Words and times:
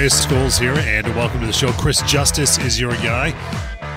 Tobias 0.00 0.24
Scholes 0.24 0.58
here, 0.58 0.72
and 0.72 1.06
welcome 1.14 1.40
to 1.40 1.46
the 1.46 1.52
show. 1.52 1.70
Chris 1.72 2.00
Justice 2.10 2.56
is 2.56 2.80
your 2.80 2.92
guy 2.92 3.32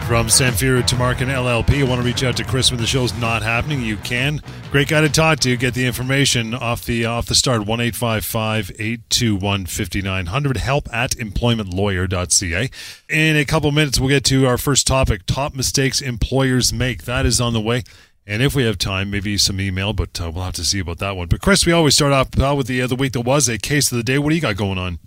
from 0.05 0.27
Samfiru 0.27 0.81
Tumarkin 0.81 1.29
LLP. 1.29 1.79
I 1.79 1.83
want 1.87 2.01
to 2.01 2.05
reach 2.05 2.25
out 2.25 2.35
to 2.35 2.43
Chris 2.43 2.71
when 2.71 2.81
the 2.81 2.85
show's 2.85 3.13
not 3.19 3.41
happening. 3.41 3.81
You 3.81 3.95
can. 3.95 4.41
Great 4.69 4.89
guy 4.89 4.99
to 4.99 5.07
talk 5.07 5.39
to. 5.39 5.55
Get 5.55 5.75
the 5.75 5.85
information 5.85 6.53
off 6.53 6.83
the 6.83 7.05
off 7.05 7.27
the 7.27 7.35
start. 7.35 7.65
One 7.65 7.79
eight 7.79 7.95
five 7.95 8.25
five 8.25 8.69
eight 8.79 9.09
two 9.09 9.37
one 9.37 9.65
fifty 9.65 10.01
nine 10.01 10.25
hundred. 10.25 10.57
Help 10.57 10.93
at 10.93 11.11
employmentlawyer.ca. 11.11 12.69
In 13.07 13.37
a 13.37 13.45
couple 13.45 13.71
minutes, 13.71 13.97
we'll 13.97 14.09
get 14.09 14.25
to 14.25 14.45
our 14.45 14.57
first 14.57 14.85
topic: 14.85 15.25
top 15.25 15.55
mistakes 15.55 16.01
employers 16.01 16.73
make. 16.73 17.05
That 17.05 17.25
is 17.25 17.39
on 17.39 17.53
the 17.53 17.61
way. 17.61 17.81
And 18.27 18.43
if 18.43 18.53
we 18.53 18.65
have 18.65 18.77
time, 18.77 19.09
maybe 19.09 19.37
some 19.37 19.61
email, 19.61 19.93
but 19.93 20.19
uh, 20.19 20.29
we'll 20.29 20.43
have 20.43 20.55
to 20.55 20.65
see 20.65 20.79
about 20.79 20.97
that 20.97 21.15
one. 21.15 21.29
But 21.29 21.39
Chris, 21.39 21.65
we 21.65 21.71
always 21.71 21.95
start 21.95 22.11
off 22.11 22.37
uh, 22.37 22.53
with 22.57 22.67
the 22.67 22.81
uh, 22.81 22.87
the 22.87 22.95
week 22.97 23.13
that 23.13 23.21
was 23.21 23.47
a 23.47 23.57
case 23.57 23.89
of 23.89 23.95
the 23.95 24.03
day. 24.03 24.17
What 24.17 24.31
do 24.31 24.35
you 24.35 24.41
got 24.41 24.57
going 24.57 24.77
on? 24.77 24.99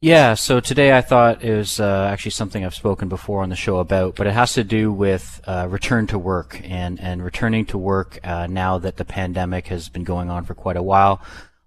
Yeah, 0.00 0.34
so 0.34 0.60
today 0.60 0.96
I 0.96 1.00
thought 1.00 1.42
it 1.42 1.56
was 1.56 1.80
uh, 1.80 2.08
actually 2.12 2.30
something 2.30 2.64
I've 2.64 2.72
spoken 2.72 3.08
before 3.08 3.42
on 3.42 3.48
the 3.48 3.56
show 3.56 3.78
about, 3.78 4.14
but 4.14 4.28
it 4.28 4.32
has 4.32 4.52
to 4.52 4.62
do 4.62 4.92
with 4.92 5.40
uh, 5.44 5.66
return 5.68 6.06
to 6.08 6.18
work 6.20 6.60
and, 6.62 7.00
and 7.00 7.24
returning 7.24 7.66
to 7.66 7.78
work 7.78 8.20
uh, 8.22 8.46
now 8.46 8.78
that 8.78 8.96
the 8.96 9.04
pandemic 9.04 9.66
has 9.66 9.88
been 9.88 10.04
going 10.04 10.30
on 10.30 10.44
for 10.44 10.54
quite 10.54 10.76
a 10.76 10.82
while. 10.84 11.20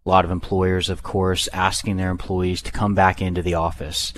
A 0.06 0.10
lot 0.10 0.24
of 0.24 0.32
employers, 0.32 0.90
of 0.90 1.04
course, 1.04 1.50
asking 1.52 1.98
their 1.98 2.10
employees 2.10 2.62
to 2.62 2.72
come 2.72 2.96
back 2.96 3.22
into 3.22 3.42
the 3.42 3.56
office. 3.56 4.14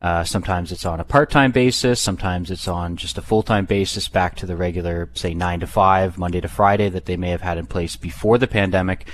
Uh, 0.00 0.22
sometimes 0.22 0.70
it's 0.70 0.86
on 0.86 1.00
a 1.00 1.04
part-time 1.04 1.50
basis, 1.50 2.00
sometimes 2.00 2.52
it's 2.52 2.68
on 2.68 2.94
just 2.94 3.18
a 3.18 3.22
full-time 3.22 3.64
basis 3.64 4.06
back 4.06 4.36
to 4.36 4.46
the 4.46 4.54
regular, 4.54 5.10
say, 5.14 5.34
9 5.34 5.58
to 5.58 5.66
5, 5.66 6.18
Monday 6.18 6.40
to 6.40 6.48
Friday 6.48 6.88
that 6.88 7.06
they 7.06 7.16
may 7.16 7.30
have 7.30 7.40
had 7.40 7.58
in 7.58 7.66
place 7.66 7.96
before 7.96 8.38
the 8.38 8.46
pandemic. 8.46 9.08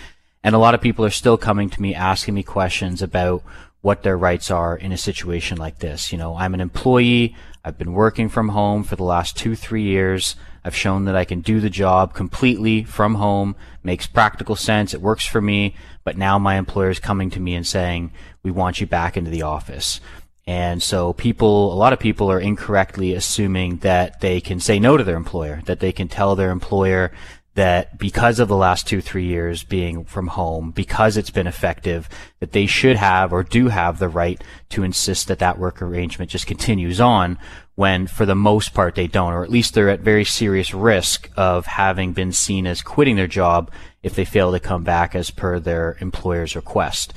And 0.45 0.55
a 0.55 0.59
lot 0.59 0.75
of 0.75 0.83
people 0.83 1.07
are 1.07 1.11
still 1.11 1.39
coming 1.39 1.71
to 1.71 1.81
me 1.81 1.95
asking 1.95 2.35
me 2.35 2.43
questions 2.43 3.01
about 3.01 3.43
what 3.83 4.03
their 4.03 4.17
rights 4.17 4.51
are 4.51 4.77
in 4.77 4.93
a 4.93 4.97
situation 4.97 5.59
like 5.59 5.81
this. 5.81 6.11
You 6.13 6.19
know, 6.19 6.37
I'm 6.37 6.55
an 6.55 6.61
employee. 6.61 7.37
I've 7.65 7.79
been 7.79 7.93
working 7.93 8.29
from 8.29 8.49
home 8.49 8.85
for 8.85 8.97
the 8.97 9.05
last 9.05 9.37
two, 9.37 9.55
three 9.55 9.83
years. 9.83 10.37
I've 10.65 10.75
shown 10.75 11.05
that 11.05 11.17
I 11.17 11.25
can 11.25 11.41
do 11.41 11.61
the 11.61 11.71
job 11.71 12.15
completely 12.15 12.85
from 12.85 13.17
home, 13.17 13.57
makes 13.83 14.07
practical 14.07 14.57
sense. 14.57 14.95
It 14.95 15.03
works 15.03 15.27
for 15.27 15.41
me. 15.41 15.75
But 16.05 16.17
now 16.17 16.39
my 16.39 16.57
employer 16.57 16.91
is 16.91 17.01
coming 17.01 17.31
to 17.31 17.41
me 17.41 17.55
and 17.55 17.67
saying, 17.67 18.13
we 18.43 18.51
want 18.51 18.81
you 18.81 18.87
back 18.87 19.17
into 19.17 19.31
the 19.31 19.43
office. 19.43 20.01
And 20.47 20.83
so 20.83 21.13
people, 21.13 21.73
a 21.73 21.77
lot 21.77 21.93
of 21.93 22.01
people 22.01 22.31
are 22.31 22.41
incorrectly 22.41 23.15
assuming 23.15 23.79
that 23.79 24.21
they 24.21 24.41
can 24.41 24.59
say 24.59 24.79
no 24.81 24.97
to 24.97 25.05
their 25.05 25.17
employer, 25.17 25.61
that 25.67 25.81
they 25.81 25.93
can 25.93 26.09
tell 26.09 26.35
their 26.35 26.51
employer 26.51 27.13
that 27.55 27.99
because 27.99 28.41
of 28.41 28.49
the 28.49 28.57
last 28.57 28.87
two, 28.87 29.01
three 29.01 29.27
years 29.27 29.63
being 29.63 30.05
from 30.05 30.29
home, 30.29 30.71
because 30.71 31.17
it's 31.17 31.31
been 31.31 31.47
effective, 31.47 32.09
that 32.41 32.53
they 32.53 32.67
should 32.67 32.97
have 32.97 33.33
or 33.33 33.43
do 33.43 33.69
have 33.69 33.99
the 33.99 34.09
right 34.09 34.43
to 34.71 34.83
insist 34.83 35.29
that 35.29 35.39
that 35.39 35.59
work 35.59 35.83
arrangement 35.83 36.31
just 36.31 36.47
continues 36.47 37.01
on 37.01 37.39
when 37.75 38.07
for 38.07 38.27
the 38.27 38.35
most 38.35 38.75
part 38.75 38.95
they 38.95 39.07
don't, 39.07 39.33
or 39.33 39.45
at 39.45 39.51
least 39.51 39.75
they're 39.75 39.91
at 39.91 40.01
very 40.01 40.25
serious 40.25 40.73
risk 40.73 41.31
of 41.37 41.67
having 41.67 42.13
been 42.13 42.33
seen 42.33 42.67
as 42.67 42.83
quitting 42.83 43.17
their 43.17 43.27
job 43.27 43.71
if 44.03 44.15
they 44.15 44.25
fail 44.25 44.53
to 44.53 44.61
come 44.61 44.85
back 44.85 45.15
as 45.15 45.31
per 45.31 45.59
their 45.59 45.97
employer's 46.01 46.57
request. 46.57 47.13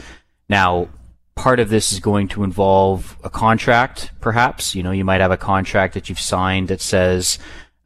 Now, 0.50 0.90
part 1.36 1.60
of 1.60 1.70
this 1.70 1.92
is 1.92 2.00
going 2.00 2.28
to 2.30 2.44
involve 2.44 3.18
a 3.24 3.30
contract, 3.30 4.12
perhaps. 4.22 4.76
You 4.76 4.84
know, 4.84 4.92
you 4.92 5.04
might 5.04 5.22
have 5.22 5.32
a 5.32 5.38
contract 5.38 5.94
that 5.94 6.08
you've 6.10 6.20
signed 6.20 6.70
that 6.70 6.82
says, 6.82 7.38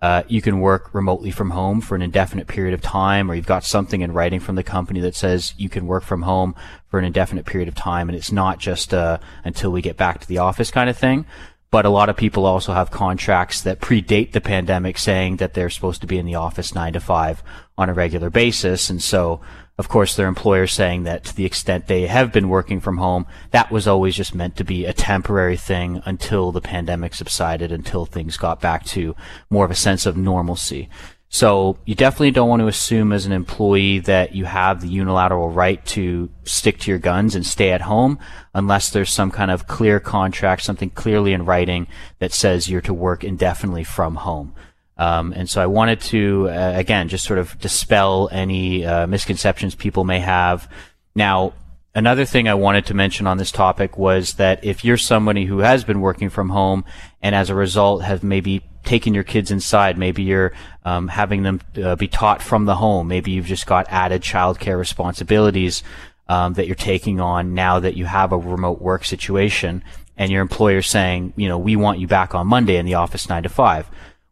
uh, 0.01 0.23
you 0.27 0.41
can 0.41 0.61
work 0.61 0.93
remotely 0.93 1.31
from 1.31 1.49
home 1.49 1.81
for 1.81 1.95
an 1.95 2.01
indefinite 2.01 2.47
period 2.47 2.73
of 2.73 2.81
time, 2.81 3.29
or 3.29 3.35
you've 3.35 3.45
got 3.45 3.65
something 3.65 4.01
in 4.01 4.13
writing 4.13 4.39
from 4.39 4.55
the 4.55 4.63
company 4.63 5.01
that 5.01 5.15
says 5.15 5.53
you 5.57 5.69
can 5.69 5.87
work 5.87 6.03
from 6.03 6.21
home 6.21 6.55
for 6.87 6.99
an 6.99 7.05
indefinite 7.05 7.45
period 7.45 7.67
of 7.67 7.75
time, 7.75 8.07
and 8.07 8.17
it's 8.17 8.31
not 8.31 8.59
just 8.59 8.93
uh, 8.93 9.17
until 9.43 9.71
we 9.71 9.81
get 9.81 9.97
back 9.97 10.19
to 10.21 10.27
the 10.27 10.37
office 10.37 10.71
kind 10.71 10.89
of 10.89 10.97
thing. 10.97 11.25
But 11.71 11.85
a 11.85 11.89
lot 11.89 12.09
of 12.09 12.17
people 12.17 12.45
also 12.45 12.73
have 12.73 12.89
contracts 12.89 13.61
that 13.61 13.79
predate 13.79 14.31
the 14.31 14.41
pandemic 14.41 14.97
saying 14.97 15.37
that 15.37 15.53
they're 15.53 15.69
supposed 15.69 16.01
to 16.01 16.07
be 16.07 16.17
in 16.17 16.25
the 16.25 16.35
office 16.35 16.73
nine 16.73 16.93
to 16.93 16.99
five 16.99 17.43
on 17.77 17.89
a 17.89 17.93
regular 17.93 18.31
basis. 18.31 18.89
And 18.89 19.01
so 19.01 19.41
of 19.79 19.87
course, 19.87 20.13
their 20.13 20.27
employers 20.27 20.73
saying 20.73 21.03
that 21.03 21.23
to 21.23 21.33
the 21.33 21.45
extent 21.45 21.87
they 21.87 22.05
have 22.07 22.33
been 22.33 22.49
working 22.49 22.81
from 22.81 22.97
home, 22.97 23.25
that 23.51 23.71
was 23.71 23.87
always 23.87 24.13
just 24.13 24.35
meant 24.35 24.57
to 24.57 24.65
be 24.65 24.85
a 24.85 24.91
temporary 24.91 25.55
thing 25.55 26.01
until 26.03 26.51
the 26.51 26.59
pandemic 26.59 27.13
subsided, 27.13 27.71
until 27.71 28.05
things 28.05 28.35
got 28.35 28.59
back 28.59 28.83
to 28.87 29.15
more 29.49 29.63
of 29.63 29.71
a 29.71 29.75
sense 29.75 30.05
of 30.05 30.17
normalcy. 30.17 30.89
So 31.29 31.77
you 31.85 31.95
definitely 31.95 32.31
don't 32.31 32.49
want 32.49 32.59
to 32.59 32.67
assume 32.67 33.13
as 33.13 33.25
an 33.25 33.31
employee 33.31 33.99
that 33.99 34.35
you 34.35 34.43
have 34.43 34.81
the 34.81 34.89
unilateral 34.89 35.49
right 35.49 35.83
to 35.85 36.29
stick 36.43 36.79
to 36.79 36.91
your 36.91 36.99
guns 36.99 37.33
and 37.33 37.45
stay 37.45 37.71
at 37.71 37.83
home 37.83 38.19
unless 38.53 38.89
there's 38.89 39.11
some 39.11 39.31
kind 39.31 39.49
of 39.49 39.65
clear 39.65 40.01
contract, 40.01 40.63
something 40.63 40.89
clearly 40.89 41.31
in 41.31 41.45
writing 41.45 41.87
that 42.17 42.33
says 42.33 42.69
you're 42.69 42.81
to 42.81 42.93
work 42.93 43.23
indefinitely 43.23 43.85
from 43.85 44.15
home. 44.15 44.53
Um, 44.99 45.31
and 45.31 45.49
so 45.49 45.61
I 45.61 45.65
wanted 45.65 46.01
to, 46.01 46.49
uh, 46.49 46.73
again, 46.75 47.07
just 47.07 47.25
sort 47.25 47.39
of 47.39 47.57
dispel 47.59 48.27
any 48.33 48.85
uh, 48.85 49.07
misconceptions 49.07 49.73
people 49.73 50.03
may 50.03 50.19
have. 50.19 50.69
Now, 51.15 51.53
another 51.95 52.25
thing 52.25 52.49
I 52.49 52.53
wanted 52.55 52.85
to 52.87 52.93
mention 52.93 53.25
on 53.25 53.37
this 53.37 53.51
topic 53.51 53.97
was 53.97 54.33
that 54.33 54.63
if 54.65 54.83
you're 54.83 54.97
somebody 54.97 55.45
who 55.45 55.59
has 55.59 55.85
been 55.85 56.01
working 56.01 56.29
from 56.29 56.49
home 56.49 56.83
and 57.21 57.33
as 57.33 57.49
a 57.49 57.55
result 57.55 58.03
have 58.03 58.23
maybe 58.23 58.61
taken 58.83 59.13
your 59.13 59.23
kids 59.23 59.51
inside, 59.51 59.97
maybe 59.97 60.23
you're 60.23 60.51
um, 60.83 61.07
having 61.07 61.43
them 61.43 61.61
uh, 61.81 61.95
be 61.95 62.09
taught 62.09 62.41
from 62.41 62.65
the 62.65 62.75
home, 62.75 63.07
maybe 63.07 63.31
you've 63.31 63.45
just 63.45 63.67
got 63.67 63.85
added 63.87 64.21
childcare 64.21 64.77
responsibilities 64.77 65.81
um, 66.27 66.53
that 66.55 66.67
you're 66.67 66.75
taking 66.75 67.21
on 67.21 67.53
now 67.53 67.79
that 67.79 67.95
you 67.95 68.03
have 68.03 68.33
a 68.33 68.37
remote 68.37 68.81
work 68.81 69.05
situation, 69.05 69.81
and 70.17 70.29
your 70.29 70.41
employer's 70.41 70.87
saying, 70.87 71.31
you 71.37 71.47
know, 71.47 71.57
we 71.57 71.77
want 71.77 71.99
you 71.99 72.07
back 72.07 72.35
on 72.35 72.47
Monday 72.47 72.75
in 72.75 72.85
the 72.85 72.95
office 72.95 73.29
nine 73.29 73.43
to 73.43 73.49
five 73.49 73.89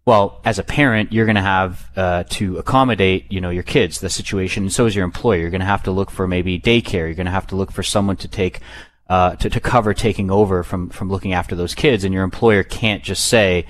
well, 0.07 0.39
as 0.45 0.57
a 0.57 0.63
parent, 0.63 1.11
you're 1.11 1.25
going 1.25 1.35
to 1.35 1.41
have 1.41 1.91
uh, 1.97 2.23
to 2.29 2.57
accommodate, 2.59 3.29
you 3.29 3.41
know, 3.41 3.49
your 3.49 3.61
kids, 3.61 3.99
the 3.99 4.09
situation, 4.09 4.63
and 4.63 4.71
so 4.71 4.85
is 4.85 4.95
your 4.95 5.03
employer. 5.03 5.39
You're 5.41 5.49
going 5.49 5.59
to 5.59 5.65
have 5.65 5.83
to 5.83 5.91
look 5.91 6.11
for 6.11 6.29
maybe 6.29 6.57
daycare. 6.57 7.07
You're 7.07 7.13
going 7.13 7.25
to 7.25 7.31
have 7.31 7.47
to 7.47 7.57
look 7.57 7.73
for 7.73 7.83
someone 7.83 8.15
to 8.15 8.29
take, 8.29 8.61
uh, 9.09 9.35
to, 9.35 9.49
to 9.49 9.59
cover 9.59 9.93
taking 9.93 10.31
over 10.31 10.63
from 10.63 10.87
from 10.91 11.09
looking 11.09 11.33
after 11.33 11.57
those 11.57 11.75
kids, 11.75 12.05
and 12.05 12.13
your 12.13 12.23
employer 12.23 12.63
can't 12.63 13.03
just 13.03 13.25
say, 13.25 13.65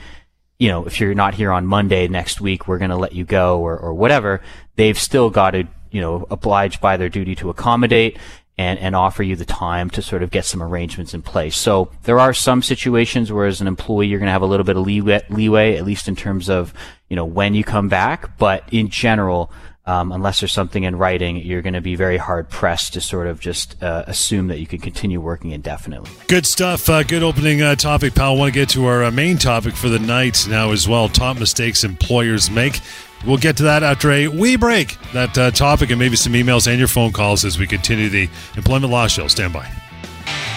you 0.60 0.68
know, 0.68 0.86
if 0.86 1.00
you're 1.00 1.16
not 1.16 1.34
here 1.34 1.52
on 1.52 1.66
Monday 1.66 2.08
next 2.08 2.40
week, 2.40 2.68
we're 2.68 2.78
going 2.78 2.92
to 2.92 2.98
let 2.98 3.14
you 3.14 3.26
go 3.26 3.60
or 3.60 3.76
or 3.76 3.96
whatever. 3.96 4.40
They've 4.76 5.00
still 5.00 5.32
got 5.32 5.52
to, 5.52 5.68
you 5.92 6.02
know, 6.02 6.28
obliged 6.30 6.82
by 6.82 6.98
their 6.98 7.10
duty 7.10 7.36
to 7.36 7.50
accommodate 7.50 8.18
and, 8.58 8.80
and 8.80 8.96
offer 8.96 9.22
you 9.22 9.36
the 9.36 9.46
time 9.46 9.90
to 9.92 10.02
sort 10.02 10.24
of 10.24 10.32
get 10.32 10.46
some 10.46 10.64
arrangements 10.64 11.14
in 11.14 11.22
place. 11.22 11.56
So 11.56 11.92
there 12.04 12.20
are 12.20 12.34
some 12.34 12.64
situations 12.64 13.32
where 13.32 13.46
as 13.46 13.62
an 13.62 13.68
employee, 13.68 14.08
you're 14.08 14.20
going 14.20 14.28
to 14.28 14.34
have 14.34 14.42
a 14.42 14.48
little 14.48 14.64
bit 14.64 14.76
of 14.76 14.86
leeway, 14.86 15.22
leeway, 15.30 15.78
at 15.78 15.86
least 15.86 16.08
in 16.08 16.16
terms 16.16 16.50
of, 16.50 16.74
you 17.08 17.16
know, 17.16 17.26
when 17.26 17.54
you 17.54 17.64
come 17.64 17.88
back. 17.88 18.38
But 18.40 18.64
in 18.72 18.90
general, 18.90 19.52
um, 19.86 20.12
unless 20.12 20.42
there's 20.42 20.52
something 20.52 20.84
in 20.84 20.98
writing, 20.98 21.38
you're 21.38 21.62
going 21.62 21.74
to 21.74 21.82
be 21.82 21.96
very 21.96 22.18
hard 22.18 22.50
pressed 22.50 22.94
to 22.94 23.02
sort 23.02 23.28
of 23.28 23.40
just 23.40 23.82
uh, 23.82 24.04
assume 24.08 24.48
that 24.48 24.60
you 24.60 24.68
can 24.68 24.80
continue 24.80 25.22
working 25.22 25.52
indefinitely. 25.52 26.10
Good 26.28 26.46
stuff. 26.46 26.90
Uh, 26.90 27.04
good 27.04 27.24
opening 27.24 27.62
uh, 27.62 27.76
topic, 27.76 28.14
pal. 28.14 28.34
I 28.34 28.38
want 28.38 28.54
to 28.54 28.60
get 28.60 28.70
to 28.70 28.86
our 28.88 29.06
uh, 29.06 29.12
main 29.12 29.38
topic 29.38 29.76
for 29.76 29.88
the 29.88 30.00
night 30.00 30.46
now 30.50 30.72
as 30.72 30.90
well. 30.90 31.08
Top 31.08 31.40
mistakes 31.40 31.86
employers 31.86 32.52
make. 32.52 32.82
We'll 33.26 33.38
get 33.38 33.58
to 33.58 33.64
that 33.64 33.84
after 33.84 34.12
a 34.12 34.28
wee 34.28 34.56
break. 34.56 34.98
That 35.14 35.38
uh, 35.38 35.52
topic 35.52 35.90
and 35.90 36.00
maybe 36.00 36.16
some 36.16 36.34
emails 36.34 36.68
and 36.68 36.78
your 36.80 36.88
phone 36.88 37.12
calls 37.12 37.44
as 37.46 37.58
we 37.58 37.68
continue 37.68 38.10
the 38.10 38.30
employment 38.56 38.92
law 38.92 39.08
show. 39.08 39.28
Stand 39.28 39.54
by. 39.54 39.70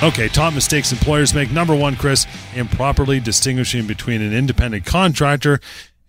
Okay, 0.02 0.28
top 0.28 0.54
mistakes 0.54 0.92
employers 0.92 1.34
make. 1.34 1.50
Number 1.50 1.74
one, 1.74 1.94
Chris, 1.94 2.26
improperly 2.54 3.20
distinguishing 3.20 3.86
between 3.86 4.22
an 4.22 4.32
independent 4.32 4.86
contractor 4.86 5.60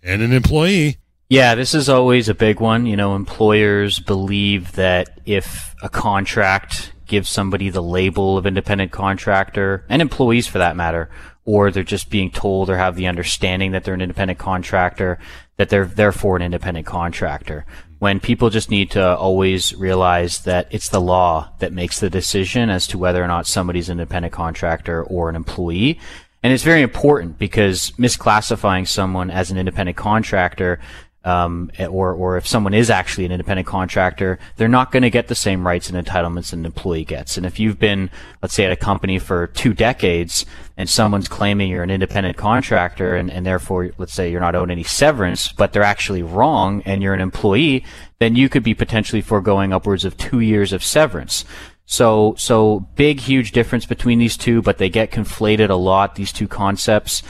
and 0.02 0.22
an 0.22 0.32
employee. 0.32 0.98
Yeah, 1.28 1.54
this 1.54 1.74
is 1.74 1.88
always 1.88 2.28
a 2.28 2.34
big 2.34 2.60
one. 2.60 2.86
You 2.86 2.96
know, 2.96 3.14
employers 3.14 3.98
believe 4.00 4.72
that 4.72 5.18
if 5.24 5.74
a 5.82 5.88
contract 5.88 6.92
gives 7.12 7.28
somebody 7.28 7.68
the 7.68 7.82
label 7.82 8.38
of 8.38 8.46
independent 8.46 8.90
contractor, 8.90 9.84
and 9.90 10.00
employees 10.00 10.46
for 10.46 10.56
that 10.56 10.76
matter, 10.76 11.10
or 11.44 11.70
they're 11.70 11.82
just 11.82 12.08
being 12.08 12.30
told 12.30 12.70
or 12.70 12.78
have 12.78 12.96
the 12.96 13.06
understanding 13.06 13.72
that 13.72 13.84
they're 13.84 13.92
an 13.92 14.00
independent 14.00 14.38
contractor, 14.38 15.18
that 15.58 15.68
they're 15.68 15.84
therefore 15.84 16.36
an 16.36 16.42
independent 16.42 16.86
contractor. 16.86 17.66
When 17.98 18.18
people 18.18 18.48
just 18.48 18.70
need 18.70 18.90
to 18.92 19.14
always 19.14 19.74
realize 19.74 20.40
that 20.44 20.68
it's 20.70 20.88
the 20.88 21.02
law 21.02 21.52
that 21.58 21.74
makes 21.74 22.00
the 22.00 22.08
decision 22.08 22.70
as 22.70 22.86
to 22.86 22.96
whether 22.96 23.22
or 23.22 23.28
not 23.28 23.46
somebody's 23.46 23.90
an 23.90 24.00
independent 24.00 24.32
contractor 24.32 25.04
or 25.04 25.28
an 25.28 25.36
employee. 25.36 26.00
And 26.42 26.50
it's 26.50 26.64
very 26.64 26.80
important 26.80 27.38
because 27.38 27.90
misclassifying 27.98 28.88
someone 28.88 29.30
as 29.30 29.50
an 29.50 29.58
independent 29.58 29.98
contractor 29.98 30.80
um, 31.24 31.70
or 31.78 32.12
or 32.12 32.36
if 32.36 32.46
someone 32.46 32.74
is 32.74 32.90
actually 32.90 33.24
an 33.24 33.32
independent 33.32 33.66
contractor, 33.66 34.38
they're 34.56 34.68
not 34.68 34.90
going 34.90 35.02
to 35.02 35.10
get 35.10 35.28
the 35.28 35.34
same 35.34 35.66
rights 35.66 35.88
and 35.88 36.06
entitlements 36.06 36.52
an 36.52 36.64
employee 36.64 37.04
gets. 37.04 37.36
And 37.36 37.46
if 37.46 37.60
you've 37.60 37.78
been, 37.78 38.10
let's 38.42 38.54
say, 38.54 38.64
at 38.64 38.72
a 38.72 38.76
company 38.76 39.18
for 39.18 39.46
two 39.48 39.72
decades, 39.72 40.44
and 40.76 40.88
someone's 40.88 41.28
claiming 41.28 41.70
you're 41.70 41.82
an 41.82 41.90
independent 41.90 42.36
contractor, 42.36 43.14
and, 43.14 43.30
and 43.30 43.46
therefore, 43.46 43.90
let's 43.98 44.14
say, 44.14 44.30
you're 44.30 44.40
not 44.40 44.54
owed 44.54 44.70
any 44.70 44.82
severance, 44.82 45.52
but 45.52 45.72
they're 45.72 45.82
actually 45.82 46.22
wrong, 46.22 46.82
and 46.84 47.02
you're 47.02 47.14
an 47.14 47.20
employee, 47.20 47.84
then 48.18 48.34
you 48.34 48.48
could 48.48 48.62
be 48.62 48.74
potentially 48.74 49.22
foregoing 49.22 49.72
upwards 49.72 50.04
of 50.04 50.16
two 50.16 50.40
years 50.40 50.72
of 50.72 50.82
severance. 50.82 51.44
So, 51.84 52.34
so 52.38 52.80
big, 52.94 53.20
huge 53.20 53.52
difference 53.52 53.86
between 53.86 54.18
these 54.18 54.36
two, 54.36 54.62
but 54.62 54.78
they 54.78 54.88
get 54.88 55.10
conflated 55.10 55.68
a 55.68 55.74
lot, 55.74 56.14
these 56.14 56.32
two 56.32 56.48
concepts. 56.48 57.22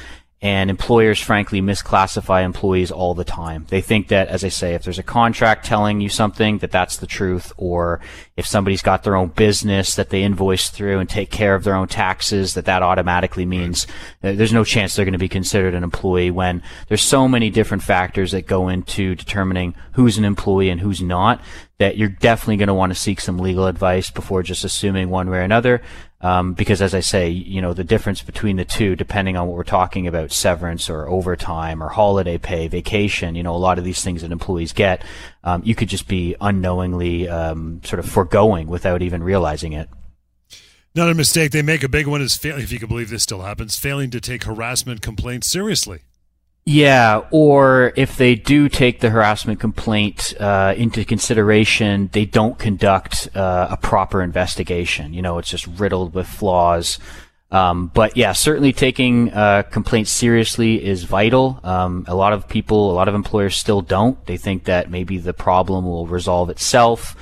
And 0.42 0.70
employers, 0.70 1.20
frankly, 1.20 1.62
misclassify 1.62 2.44
employees 2.44 2.90
all 2.90 3.14
the 3.14 3.24
time. 3.24 3.64
They 3.68 3.80
think 3.80 4.08
that, 4.08 4.26
as 4.26 4.42
I 4.42 4.48
say, 4.48 4.74
if 4.74 4.82
there's 4.82 4.98
a 4.98 5.04
contract 5.04 5.64
telling 5.64 6.00
you 6.00 6.08
something, 6.08 6.58
that 6.58 6.72
that's 6.72 6.96
the 6.96 7.06
truth, 7.06 7.52
or 7.56 8.00
if 8.42 8.48
somebody's 8.48 8.82
got 8.82 9.04
their 9.04 9.14
own 9.14 9.28
business 9.28 9.94
that 9.94 10.10
they 10.10 10.24
invoice 10.24 10.68
through 10.68 10.98
and 10.98 11.08
take 11.08 11.30
care 11.30 11.54
of 11.54 11.62
their 11.62 11.76
own 11.76 11.86
taxes, 11.86 12.54
that 12.54 12.64
that 12.64 12.82
automatically 12.82 13.46
means 13.46 13.86
there's 14.20 14.52
no 14.52 14.64
chance 14.64 14.96
they're 14.96 15.04
going 15.04 15.12
to 15.12 15.18
be 15.18 15.28
considered 15.28 15.74
an 15.74 15.84
employee 15.84 16.32
when 16.32 16.60
there's 16.88 17.02
so 17.02 17.28
many 17.28 17.50
different 17.50 17.84
factors 17.84 18.32
that 18.32 18.48
go 18.48 18.68
into 18.68 19.14
determining 19.14 19.74
who's 19.92 20.18
an 20.18 20.24
employee 20.24 20.70
and 20.70 20.80
who's 20.80 21.00
not 21.00 21.40
that 21.78 21.96
you're 21.96 22.08
definitely 22.08 22.56
going 22.56 22.68
to 22.68 22.74
want 22.74 22.92
to 22.92 22.98
seek 22.98 23.20
some 23.20 23.38
legal 23.38 23.66
advice 23.66 24.10
before 24.10 24.42
just 24.42 24.64
assuming 24.64 25.08
one 25.08 25.30
way 25.30 25.38
or 25.38 25.42
another. 25.42 25.82
Um, 26.20 26.54
because 26.54 26.80
as 26.80 26.94
I 26.94 27.00
say, 27.00 27.28
you 27.30 27.60
know, 27.60 27.74
the 27.74 27.82
difference 27.82 28.22
between 28.22 28.54
the 28.54 28.64
two, 28.64 28.94
depending 28.94 29.36
on 29.36 29.48
what 29.48 29.56
we're 29.56 29.64
talking 29.64 30.06
about, 30.06 30.30
severance 30.30 30.88
or 30.88 31.08
overtime 31.08 31.82
or 31.82 31.88
holiday 31.88 32.38
pay, 32.38 32.68
vacation, 32.68 33.34
you 33.34 33.42
know, 33.42 33.56
a 33.56 33.58
lot 33.58 33.78
of 33.78 33.84
these 33.84 34.04
things 34.04 34.22
that 34.22 34.30
employees 34.30 34.72
get, 34.72 35.02
um, 35.44 35.62
you 35.64 35.74
could 35.74 35.88
just 35.88 36.08
be 36.08 36.36
unknowingly 36.40 37.28
um, 37.28 37.80
sort 37.84 37.98
of 37.98 38.06
foregoing 38.06 38.66
without 38.66 39.02
even 39.02 39.22
realizing 39.22 39.72
it. 39.72 39.88
Another 40.94 41.14
mistake 41.14 41.52
they 41.52 41.62
make 41.62 41.82
a 41.82 41.88
big 41.88 42.06
one 42.06 42.20
is, 42.20 42.38
if 42.44 42.70
you 42.70 42.78
can 42.78 42.88
believe 42.88 43.08
this 43.08 43.22
still 43.22 43.40
happens, 43.40 43.78
failing 43.78 44.10
to 44.10 44.20
take 44.20 44.44
harassment 44.44 45.00
complaints 45.00 45.48
seriously. 45.48 46.00
Yeah, 46.64 47.22
or 47.32 47.92
if 47.96 48.16
they 48.16 48.36
do 48.36 48.68
take 48.68 49.00
the 49.00 49.10
harassment 49.10 49.58
complaint 49.58 50.32
uh, 50.38 50.74
into 50.76 51.04
consideration, 51.04 52.08
they 52.12 52.24
don't 52.24 52.56
conduct 52.56 53.28
uh, 53.34 53.66
a 53.70 53.76
proper 53.76 54.22
investigation. 54.22 55.12
You 55.12 55.22
know, 55.22 55.38
it's 55.38 55.48
just 55.48 55.66
riddled 55.66 56.14
with 56.14 56.28
flaws. 56.28 57.00
Um, 57.52 57.88
but 57.88 58.16
yeah, 58.16 58.32
certainly 58.32 58.72
taking 58.72 59.30
uh, 59.30 59.62
complaints 59.62 60.10
seriously 60.10 60.82
is 60.82 61.04
vital. 61.04 61.60
Um, 61.62 62.06
a 62.08 62.14
lot 62.14 62.32
of 62.32 62.48
people, 62.48 62.90
a 62.90 62.94
lot 62.94 63.08
of 63.08 63.14
employers 63.14 63.56
still 63.56 63.82
don't. 63.82 64.24
They 64.24 64.38
think 64.38 64.64
that 64.64 64.90
maybe 64.90 65.18
the 65.18 65.34
problem 65.34 65.84
will 65.84 66.06
resolve 66.06 66.48
itself. 66.48 67.14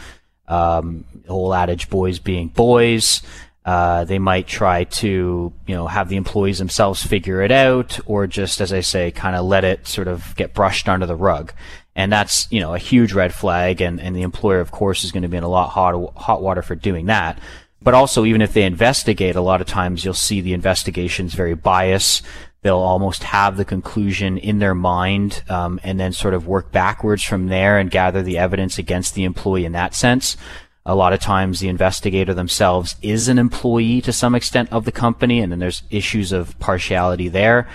Um, 0.46 1.04
whole 1.26 1.52
adage, 1.52 1.90
boys 1.90 2.20
being 2.20 2.46
boys. 2.46 3.22
Uh, 3.64 4.04
they 4.04 4.18
might 4.18 4.46
try 4.46 4.84
to, 4.84 5.52
you 5.66 5.74
know, 5.74 5.86
have 5.86 6.08
the 6.08 6.16
employees 6.16 6.58
themselves 6.58 7.04
figure 7.04 7.42
it 7.42 7.52
out, 7.52 7.98
or 8.06 8.26
just, 8.26 8.60
as 8.60 8.72
I 8.72 8.80
say, 8.80 9.10
kind 9.10 9.36
of 9.36 9.44
let 9.44 9.64
it 9.64 9.86
sort 9.86 10.08
of 10.08 10.34
get 10.36 10.54
brushed 10.54 10.88
under 10.88 11.06
the 11.06 11.16
rug. 11.16 11.52
And 11.94 12.10
that's, 12.10 12.50
you 12.50 12.60
know, 12.60 12.74
a 12.74 12.78
huge 12.78 13.12
red 13.12 13.34
flag, 13.34 13.80
and, 13.80 14.00
and 14.00 14.16
the 14.16 14.22
employer, 14.22 14.60
of 14.60 14.70
course, 14.70 15.04
is 15.04 15.12
going 15.12 15.24
to 15.24 15.28
be 15.28 15.36
in 15.36 15.42
a 15.42 15.48
lot 15.48 15.68
hot, 15.70 16.16
hot 16.16 16.40
water 16.40 16.62
for 16.62 16.74
doing 16.74 17.06
that. 17.06 17.38
But 17.82 17.94
also, 17.94 18.24
even 18.24 18.42
if 18.42 18.52
they 18.52 18.64
investigate, 18.64 19.36
a 19.36 19.40
lot 19.40 19.60
of 19.60 19.66
times 19.66 20.04
you'll 20.04 20.14
see 20.14 20.40
the 20.40 20.52
investigations 20.52 21.34
very 21.34 21.54
biased. 21.54 22.22
They'll 22.62 22.76
almost 22.76 23.22
have 23.22 23.56
the 23.56 23.64
conclusion 23.64 24.36
in 24.36 24.58
their 24.58 24.74
mind, 24.74 25.42
um, 25.48 25.80
and 25.82 25.98
then 25.98 26.12
sort 26.12 26.34
of 26.34 26.46
work 26.46 26.70
backwards 26.70 27.24
from 27.24 27.46
there 27.46 27.78
and 27.78 27.90
gather 27.90 28.22
the 28.22 28.36
evidence 28.36 28.76
against 28.76 29.14
the 29.14 29.24
employee 29.24 29.64
in 29.64 29.72
that 29.72 29.94
sense. 29.94 30.36
A 30.84 30.94
lot 30.94 31.12
of 31.12 31.20
times 31.20 31.60
the 31.60 31.68
investigator 31.68 32.34
themselves 32.34 32.96
is 33.00 33.28
an 33.28 33.38
employee 33.38 34.00
to 34.02 34.12
some 34.12 34.34
extent 34.34 34.70
of 34.72 34.84
the 34.84 34.92
company, 34.92 35.40
and 35.40 35.50
then 35.50 35.58
there's 35.58 35.82
issues 35.90 36.32
of 36.32 36.58
partiality 36.58 37.28
there. 37.28 37.66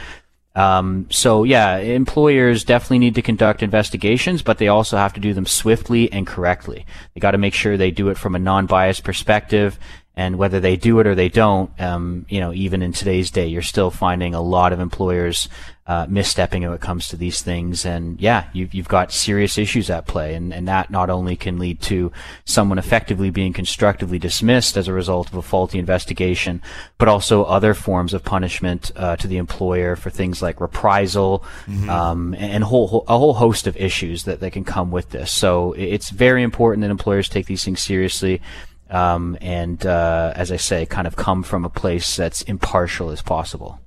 Um, 0.56 1.08
so 1.10 1.44
yeah, 1.44 1.78
employers 1.78 2.64
definitely 2.64 3.00
need 3.00 3.16
to 3.16 3.22
conduct 3.22 3.62
investigations, 3.62 4.42
but 4.42 4.58
they 4.58 4.70
also 4.70 4.98
have 4.98 5.14
to 5.14 5.20
do 5.20 5.34
them 5.34 5.46
swiftly 5.46 6.12
and 6.12 6.26
correctly. 6.26 6.86
They 7.14 7.20
got 7.20 7.32
to 7.32 7.38
make 7.38 7.54
sure 7.54 7.76
they 7.76 7.92
do 7.92 8.10
it 8.10 8.18
from 8.18 8.36
a 8.36 8.40
non-biased 8.40 9.04
perspective 9.04 9.78
and 10.18 10.38
whether 10.38 10.60
they 10.60 10.78
do 10.78 11.00
it 11.00 11.08
or 11.08 11.16
they 11.16 11.30
don't, 11.30 11.70
um, 11.80 12.26
you 12.30 12.40
know, 12.40 12.54
even 12.54 12.82
in 12.82 12.94
today's 12.94 13.32
day, 13.32 13.48
you're 13.48 13.62
still 13.62 13.92
finding 13.92 14.34
a 14.34 14.42
lot 14.42 14.72
of 14.72 14.80
employers 14.80 15.50
uh, 15.88 16.08
misstepping 16.08 16.62
when 16.62 16.74
it 16.74 16.82
comes 16.82 17.10
to 17.10 17.18
these 17.18 17.42
things. 17.42 17.86
And 17.86 18.20
yeah, 18.20 18.48
you've, 18.54 18.74
you've 18.74 18.88
got 18.88 19.12
serious 19.12 19.58
issues 19.58 19.90
at 19.90 20.08
play. 20.08 20.34
And, 20.34 20.54
and 20.54 20.68
that 20.68 20.90
not 20.90 21.10
only 21.10 21.36
can 21.36 21.60
lead 21.60 21.82
to 21.82 22.12
someone 22.46 22.80
effectively 22.80 23.30
being 23.30 23.54
constructively 23.54 24.18
dismissed 24.18 24.78
as 24.78 24.88
a 24.88 24.94
result 24.94 25.28
of 25.28 25.36
a 25.36 25.42
faulty 25.42 25.78
investigation, 25.78 26.62
but 26.98 27.08
also 27.08 27.44
other 27.44 27.74
forms 27.74 28.14
of 28.14 28.24
punishment 28.24 28.92
uh, 28.96 29.18
to 29.18 29.28
the 29.28 29.38
employer 29.38 29.96
for 29.96 30.10
things 30.10 30.42
like 30.42 30.62
reprisal 30.62 31.44
mm-hmm. 31.66 31.90
um, 31.90 32.34
and 32.40 32.64
whole, 32.64 33.04
a 33.08 33.18
whole 33.18 33.34
host 33.34 33.68
of 33.68 33.78
issues 33.78 34.24
that, 34.24 34.40
that 34.40 34.54
can 34.54 34.64
come 34.64 34.92
with 34.92 35.10
this. 35.10 35.30
So 35.30 35.74
it's 35.74 36.10
very 36.10 36.42
important 36.42 36.82
that 36.82 36.90
employers 36.90 37.30
take 37.30 37.46
these 37.46 37.66
things 37.66 37.82
seriously 37.82 38.42
um, 38.90 39.38
and 39.42 39.86
uh, 39.86 40.34
as 40.36 40.52
I 40.52 40.58
say, 40.58 40.86
kind 40.86 41.08
of 41.08 41.16
come 41.16 41.44
from 41.44 41.66
a 41.66 41.70
place 41.70 42.16
that's 42.16 42.42
impartial 42.44 43.10
as 43.10 43.22
possible. 43.22 43.80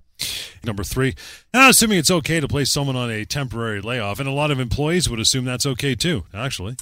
Number 0.64 0.82
three, 0.82 1.14
now 1.54 1.68
assuming 1.68 1.98
it's 1.98 2.10
okay 2.10 2.40
to 2.40 2.48
place 2.48 2.70
someone 2.70 2.96
on 2.96 3.10
a 3.10 3.24
temporary 3.24 3.80
layoff, 3.80 4.18
and 4.18 4.28
a 4.28 4.32
lot 4.32 4.50
of 4.50 4.58
employees 4.58 5.08
would 5.08 5.20
assume 5.20 5.44
that's 5.44 5.66
okay 5.66 5.94
too, 5.94 6.24
actually. 6.34 6.76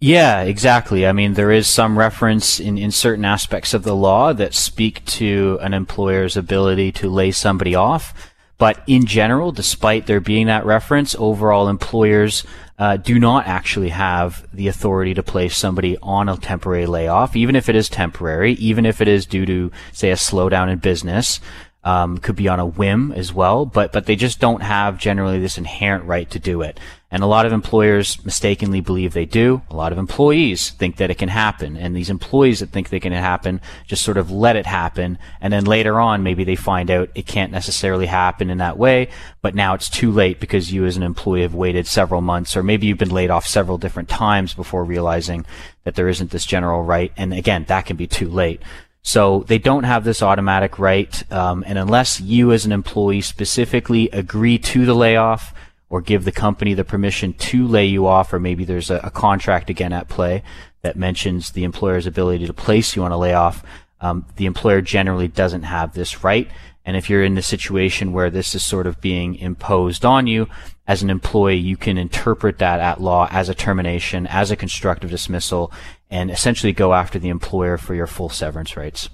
Yeah, 0.00 0.42
exactly. 0.42 1.06
I 1.06 1.12
mean, 1.12 1.34
there 1.34 1.52
is 1.52 1.68
some 1.68 1.96
reference 1.96 2.58
in, 2.58 2.76
in 2.76 2.90
certain 2.90 3.24
aspects 3.24 3.72
of 3.72 3.84
the 3.84 3.94
law 3.94 4.32
that 4.32 4.52
speak 4.52 5.04
to 5.04 5.60
an 5.62 5.74
employer's 5.74 6.36
ability 6.36 6.90
to 6.92 7.08
lay 7.08 7.30
somebody 7.30 7.76
off. 7.76 8.32
But 8.58 8.82
in 8.88 9.06
general, 9.06 9.52
despite 9.52 10.06
there 10.06 10.18
being 10.18 10.48
that 10.48 10.66
reference, 10.66 11.14
overall 11.16 11.68
employers 11.68 12.44
uh, 12.82 12.96
do 12.96 13.16
not 13.16 13.46
actually 13.46 13.90
have 13.90 14.44
the 14.52 14.66
authority 14.66 15.14
to 15.14 15.22
place 15.22 15.56
somebody 15.56 15.96
on 16.02 16.28
a 16.28 16.36
temporary 16.36 16.84
layoff, 16.84 17.36
even 17.36 17.54
if 17.54 17.68
it 17.68 17.76
is 17.76 17.88
temporary, 17.88 18.54
even 18.54 18.84
if 18.84 19.00
it 19.00 19.06
is 19.06 19.24
due 19.24 19.46
to, 19.46 19.70
say, 19.92 20.10
a 20.10 20.16
slowdown 20.16 20.68
in 20.68 20.80
business 20.80 21.38
um, 21.84 22.18
could 22.18 22.34
be 22.34 22.48
on 22.48 22.58
a 22.58 22.66
whim 22.66 23.12
as 23.12 23.32
well, 23.32 23.64
but 23.66 23.92
but 23.92 24.06
they 24.06 24.16
just 24.16 24.40
don't 24.40 24.62
have 24.62 24.98
generally 24.98 25.38
this 25.38 25.58
inherent 25.58 26.04
right 26.06 26.28
to 26.30 26.40
do 26.40 26.60
it. 26.62 26.80
And 27.12 27.22
a 27.22 27.26
lot 27.26 27.44
of 27.44 27.52
employers 27.52 28.24
mistakenly 28.24 28.80
believe 28.80 29.12
they 29.12 29.26
do. 29.26 29.60
A 29.68 29.76
lot 29.76 29.92
of 29.92 29.98
employees 29.98 30.70
think 30.70 30.96
that 30.96 31.10
it 31.10 31.18
can 31.18 31.28
happen, 31.28 31.76
and 31.76 31.94
these 31.94 32.08
employees 32.08 32.60
that 32.60 32.70
think 32.70 32.88
they 32.88 33.00
can 33.00 33.12
happen 33.12 33.60
just 33.86 34.02
sort 34.02 34.16
of 34.16 34.30
let 34.30 34.56
it 34.56 34.64
happen, 34.64 35.18
and 35.38 35.52
then 35.52 35.66
later 35.66 36.00
on 36.00 36.22
maybe 36.22 36.42
they 36.42 36.56
find 36.56 36.90
out 36.90 37.10
it 37.14 37.26
can't 37.26 37.52
necessarily 37.52 38.06
happen 38.06 38.48
in 38.48 38.58
that 38.58 38.78
way. 38.78 39.10
But 39.42 39.54
now 39.54 39.74
it's 39.74 39.90
too 39.90 40.10
late 40.10 40.40
because 40.40 40.72
you 40.72 40.86
as 40.86 40.96
an 40.96 41.02
employee 41.02 41.42
have 41.42 41.54
waited 41.54 41.86
several 41.86 42.22
months, 42.22 42.56
or 42.56 42.62
maybe 42.62 42.86
you've 42.86 42.96
been 42.96 43.10
laid 43.10 43.30
off 43.30 43.46
several 43.46 43.76
different 43.76 44.08
times 44.08 44.54
before 44.54 44.82
realizing 44.82 45.44
that 45.84 45.94
there 45.96 46.08
isn't 46.08 46.30
this 46.30 46.46
general 46.46 46.82
right. 46.82 47.12
And 47.18 47.34
again, 47.34 47.66
that 47.68 47.84
can 47.84 47.96
be 47.98 48.06
too 48.06 48.30
late. 48.30 48.62
So 49.02 49.44
they 49.48 49.58
don't 49.58 49.84
have 49.84 50.04
this 50.04 50.22
automatic 50.22 50.78
right, 50.78 51.30
um, 51.30 51.62
and 51.66 51.76
unless 51.76 52.20
you 52.22 52.52
as 52.52 52.64
an 52.64 52.72
employee 52.72 53.20
specifically 53.20 54.08
agree 54.10 54.58
to 54.58 54.86
the 54.86 54.94
layoff 54.94 55.52
or 55.92 56.00
give 56.00 56.24
the 56.24 56.32
company 56.32 56.72
the 56.72 56.84
permission 56.84 57.34
to 57.34 57.66
lay 57.66 57.84
you 57.84 58.06
off, 58.06 58.32
or 58.32 58.40
maybe 58.40 58.64
there's 58.64 58.90
a, 58.90 58.96
a 59.04 59.10
contract 59.10 59.68
again 59.68 59.92
at 59.92 60.08
play 60.08 60.42
that 60.80 60.96
mentions 60.96 61.50
the 61.50 61.64
employer's 61.64 62.06
ability 62.06 62.46
to 62.46 62.54
place 62.54 62.96
you 62.96 63.04
on 63.04 63.12
a 63.12 63.18
layoff, 63.18 63.62
um, 64.00 64.24
the 64.36 64.46
employer 64.46 64.80
generally 64.80 65.28
doesn't 65.28 65.64
have 65.64 65.92
this 65.92 66.24
right. 66.24 66.48
And 66.86 66.96
if 66.96 67.10
you're 67.10 67.22
in 67.22 67.34
the 67.34 67.42
situation 67.42 68.14
where 68.14 68.30
this 68.30 68.54
is 68.54 68.64
sort 68.64 68.86
of 68.86 69.02
being 69.02 69.34
imposed 69.34 70.02
on 70.02 70.26
you, 70.26 70.48
as 70.86 71.02
an 71.02 71.10
employee, 71.10 71.56
you 71.58 71.76
can 71.76 71.98
interpret 71.98 72.56
that 72.58 72.80
at 72.80 73.02
law 73.02 73.28
as 73.30 73.50
a 73.50 73.54
termination, 73.54 74.26
as 74.26 74.50
a 74.50 74.56
constructive 74.56 75.10
dismissal, 75.10 75.70
and 76.10 76.30
essentially 76.30 76.72
go 76.72 76.94
after 76.94 77.18
the 77.18 77.28
employer 77.28 77.76
for 77.76 77.94
your 77.94 78.06
full 78.06 78.30
severance 78.30 78.78
rights. 78.78 79.10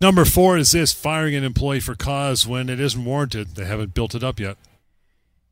Number 0.00 0.24
four 0.24 0.56
is 0.56 0.72
this 0.72 0.94
firing 0.94 1.34
an 1.34 1.44
employee 1.44 1.80
for 1.80 1.94
cause 1.94 2.46
when 2.46 2.70
it 2.70 2.80
isn't 2.80 3.04
warranted. 3.04 3.56
They 3.56 3.66
haven't 3.66 3.92
built 3.92 4.14
it 4.14 4.24
up 4.24 4.40
yet. 4.40 4.56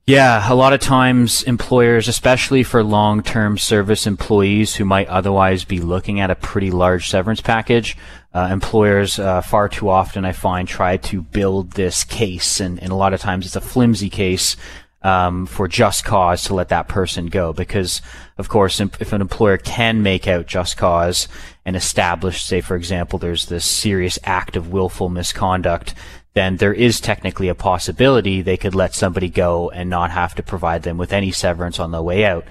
Yeah, 0.09 0.47
a 0.49 0.55
lot 0.55 0.73
of 0.73 0.79
times 0.79 1.43
employers, 1.43 2.07
especially 2.07 2.63
for 2.63 2.85
long-term 2.85 3.59
service 3.59 4.07
employees 4.07 4.77
who 4.77 4.85
might 4.85 5.09
otherwise 5.09 5.65
be 5.65 5.81
looking 5.81 6.21
at 6.21 6.31
a 6.31 6.37
pretty 6.37 6.71
large 6.71 7.11
severance 7.11 7.41
package, 7.41 7.97
uh, 8.33 8.49
employers 8.53 9.19
uh, 9.19 9.41
far 9.41 9.69
too 9.69 9.89
often 9.89 10.25
I 10.25 10.31
find 10.31 10.69
try 10.69 10.97
to 10.99 11.23
build 11.23 11.73
this 11.73 12.05
case, 12.05 12.61
and, 12.61 12.81
and 12.81 12.93
a 12.93 12.95
lot 12.95 13.15
of 13.15 13.21
times 13.21 13.47
it's 13.47 13.57
a 13.57 13.61
flimsy 13.61 14.09
case 14.09 14.57
um, 15.03 15.45
for 15.45 15.67
just 15.67 16.05
cause 16.05 16.45
to 16.45 16.55
let 16.55 16.69
that 16.69 16.87
person 16.87 17.27
go. 17.27 17.53
Because, 17.53 18.01
of 18.39 18.49
course, 18.49 18.79
if 18.79 19.13
an 19.13 19.21
employer 19.21 19.57
can 19.57 20.05
make 20.05 20.29
out 20.29 20.47
just 20.47 20.77
cause 20.77 21.27
and 21.65 21.75
establish, 21.75 22.45
say, 22.45 22.61
for 22.61 22.77
example, 22.77 23.19
there's 23.19 23.47
this 23.47 23.67
serious 23.67 24.21
act 24.23 24.55
of 24.55 24.73
willful 24.73 25.09
misconduct, 25.09 25.95
then 26.37 26.59
there 26.59 26.75
is 26.75 27.01
technically 27.01 27.49
a 27.49 27.55
possibility 27.55 28.43
they 28.43 28.59
could 28.59 28.75
let 28.75 28.95
somebody 28.95 29.31
go 29.31 29.71
and 29.71 29.89
not 29.89 30.11
have 30.11 30.35
to 30.35 30.43
provide 30.43 30.83
them 30.83 30.99
with 30.99 31.11
any 31.11 31.33
severance 31.33 31.81
on 31.81 31.93
the 31.93 32.03
way 32.03 32.27
out 32.27 32.45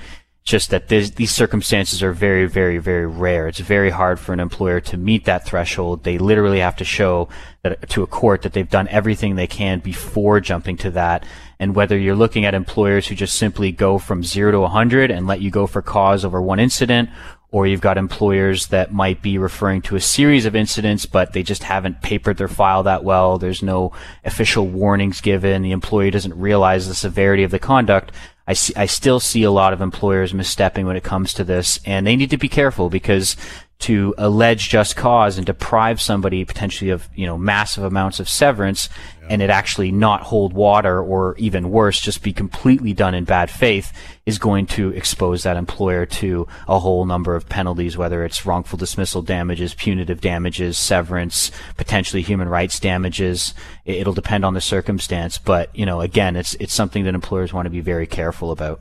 just 0.46 0.70
that 0.70 0.89
these 0.89 1.32
circumstances 1.32 2.04
are 2.04 2.12
very, 2.12 2.46
very, 2.46 2.77
very 2.77 3.08
rare. 3.08 3.48
It's 3.48 3.60
very 3.60 3.89
hard 3.89 4.20
for 4.20 4.32
an 4.32 4.39
employer 4.39 4.80
to 4.82 4.96
meet 4.96 5.25
that 5.25 5.44
threshold. 5.44 6.04
They 6.04 6.20
literally 6.20 6.60
have 6.60 6.75
to 6.75 6.86
show 6.86 7.30
that, 7.63 7.89
to 7.89 8.04
a 8.04 8.08
court 8.08 8.44
that 8.44 8.54
they've 8.54 8.70
done 8.70 8.88
everything 8.89 9.36
they 9.36 9.48
can 9.48 9.80
before 9.80 10.39
jumping 10.39 10.77
to 10.77 10.92
that. 10.92 11.25
And 11.60 11.75
whether 11.75 11.98
you're 11.98 12.15
looking 12.15 12.46
at 12.46 12.54
employers 12.54 13.08
who 13.08 13.15
just 13.15 13.39
simply 13.39 13.72
go 13.72 13.98
from 13.98 14.24
zero 14.24 14.51
to 14.51 14.60
100 14.60 15.10
and 15.10 15.25
let 15.25 15.42
you 15.42 15.50
go 15.50 15.65
for 15.65 15.82
cause 15.82 16.24
over 16.24 16.39
one 16.39 16.60
incident, 16.60 17.10
or 17.52 17.68
you've 17.68 17.82
got 17.82 17.98
employers 17.98 18.68
that 18.68 18.92
might 18.92 19.22
be 19.22 19.38
referring 19.38 19.82
to 19.84 19.96
a 19.96 20.02
series 20.02 20.46
of 20.46 20.56
incidents, 20.56 21.06
but 21.06 21.34
they 21.34 21.44
just 21.44 21.64
haven't 21.64 22.02
papered 22.02 22.38
their 22.38 22.48
file 22.48 22.84
that 22.84 23.04
well. 23.04 23.38
There's 23.38 23.64
no 23.64 23.92
official 24.24 24.68
warnings 24.68 25.22
given. 25.22 25.62
The 25.62 25.72
employee 25.72 26.12
doesn't 26.12 26.38
realize 26.38 26.88
the 26.88 26.96
severity 26.96 27.44
of 27.44 27.52
the 27.52 27.60
conduct. 27.60 28.12
I, 28.48 28.54
see, 28.54 28.75
I 28.75 28.86
still 28.86 29.20
see 29.20 29.44
a 29.44 29.52
lot 29.52 29.74
of 29.74 29.82
employers 29.82 30.34
misstepping 30.34 30.86
when 30.86 30.98
it 30.98 31.04
comes 31.04 31.34
to 31.34 31.44
this, 31.44 31.80
and 31.86 32.06
they 32.06 32.16
need 32.16 32.30
to 32.30 32.38
be 32.38 32.50
careful 32.50 32.90
because 32.90 33.36
to 33.77 34.15
allege 34.17 34.70
just 34.70 34.96
cause 34.96 35.38
and 35.38 35.46
deprive 35.46 36.01
somebody 36.01 36.46
potentially 36.46 36.89
of 36.89 37.10
you 37.13 37.25
know 37.25 37.38
massive 37.38 37.84
amounts 37.84 38.20
of 38.20 38.29
severance 38.29 38.88
yeah. 39.22 39.27
and 39.32 39.41
it 39.41 39.50
actually 39.50 39.91
not 39.91 40.22
hold 40.22 40.53
water 40.53 41.01
or 41.01 41.36
even 41.38 41.70
worse 41.70 42.00
just 42.00 42.24
be 42.24 42.32
completely 42.32 42.94
done 42.94 43.13
in 43.13 43.25
bad 43.25 43.50
faith 43.50 43.91
is 44.25 44.39
going 44.39 44.65
to 44.65 44.89
expose 44.91 45.44
that 45.44 45.58
employer 45.58 46.05
to 46.05 46.48
a 46.67 46.79
whole 46.79 47.05
number 47.05 47.36
of 47.36 47.50
penalties 47.50 47.98
whether 47.98 48.24
it's 48.24 48.46
wrongful 48.46 48.77
dismissal 48.77 49.22
damages 49.22 49.74
punitive 49.74 50.22
damages 50.22 50.77
severance 50.77 51.51
potentially 51.77 52.22
human 52.22 52.48
rights 52.48 52.79
damages. 52.79 53.53
It'll 53.84 54.13
depend 54.13 54.46
on 54.46 54.53
the 54.53 54.62
circumstance 54.62 55.38
but 55.38 55.75
you 55.75 55.86
know 55.86 56.00
again 56.00 56.38
it's 56.38 56.53
it's 56.55 56.74
something 56.74 57.03
that 57.03 57.13
employers 57.13 57.51
want 57.51 57.65
to 57.65 57.70
be 57.70 57.82
very 57.82 58.08
careful 58.08 58.51
about. 58.51 58.79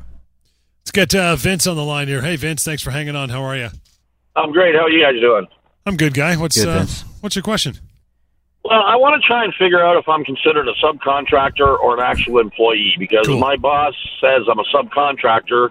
Let's 0.83 0.93
get 0.93 1.15
uh, 1.15 1.35
Vince 1.35 1.67
on 1.67 1.77
the 1.77 1.85
line 1.85 2.07
here. 2.07 2.23
Hey 2.23 2.37
Vince 2.37 2.63
thanks 2.63 2.83
for 2.83 2.93
hanging 2.93 3.17
on. 3.17 3.29
How 3.29 3.43
are 3.43 3.57
you 3.57 3.71
I'm 4.37 4.53
great. 4.53 4.75
How 4.75 4.83
are 4.83 4.91
you 4.91 5.03
guys 5.03 5.21
doing? 5.21 5.47
I'm 5.87 5.97
good, 5.97 6.15
guy. 6.15 6.37
What's 6.37 6.57
good, 6.57 6.69
uh, 6.69 6.87
what's 7.21 7.37
your 7.37 7.43
question? 7.43 7.79
Well, 8.65 8.81
I 8.81 8.97
want 8.97 9.21
to 9.21 9.27
try 9.27 9.45
and 9.45 9.53
figure 9.55 9.85
out 9.85 9.99
if 9.99 10.09
I'm 10.09 10.25
considered 10.25 10.67
a 10.67 10.73
subcontractor 10.83 11.79
or 11.79 11.95
an 11.95 12.01
actual 12.01 12.39
employee 12.39 12.95
because 12.99 13.27
cool. 13.27 13.39
my 13.39 13.57
boss 13.57 13.95
says 14.21 14.43
I'm 14.51 14.59
a 14.59 14.65
subcontractor, 14.65 15.71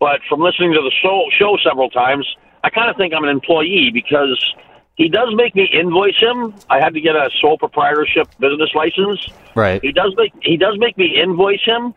but 0.00 0.20
from 0.28 0.40
listening 0.40 0.72
to 0.72 0.80
the 0.80 0.90
show, 1.00 1.26
show 1.38 1.56
several 1.62 1.90
times, 1.90 2.26
I 2.64 2.70
kind 2.70 2.90
of 2.90 2.96
think 2.96 3.14
I'm 3.14 3.22
an 3.22 3.30
employee 3.30 3.90
because 3.94 4.54
he 4.96 5.08
does 5.08 5.28
make 5.34 5.54
me 5.54 5.68
invoice 5.72 6.18
him. 6.18 6.52
I 6.68 6.80
had 6.80 6.94
to 6.94 7.00
get 7.00 7.14
a 7.14 7.30
sole 7.40 7.56
proprietorship 7.56 8.28
business 8.40 8.70
license. 8.74 9.28
Right. 9.54 9.80
He 9.80 9.92
does 9.92 10.12
make 10.16 10.32
he 10.42 10.56
does 10.56 10.76
make 10.78 10.98
me 10.98 11.20
invoice 11.22 11.64
him, 11.64 11.94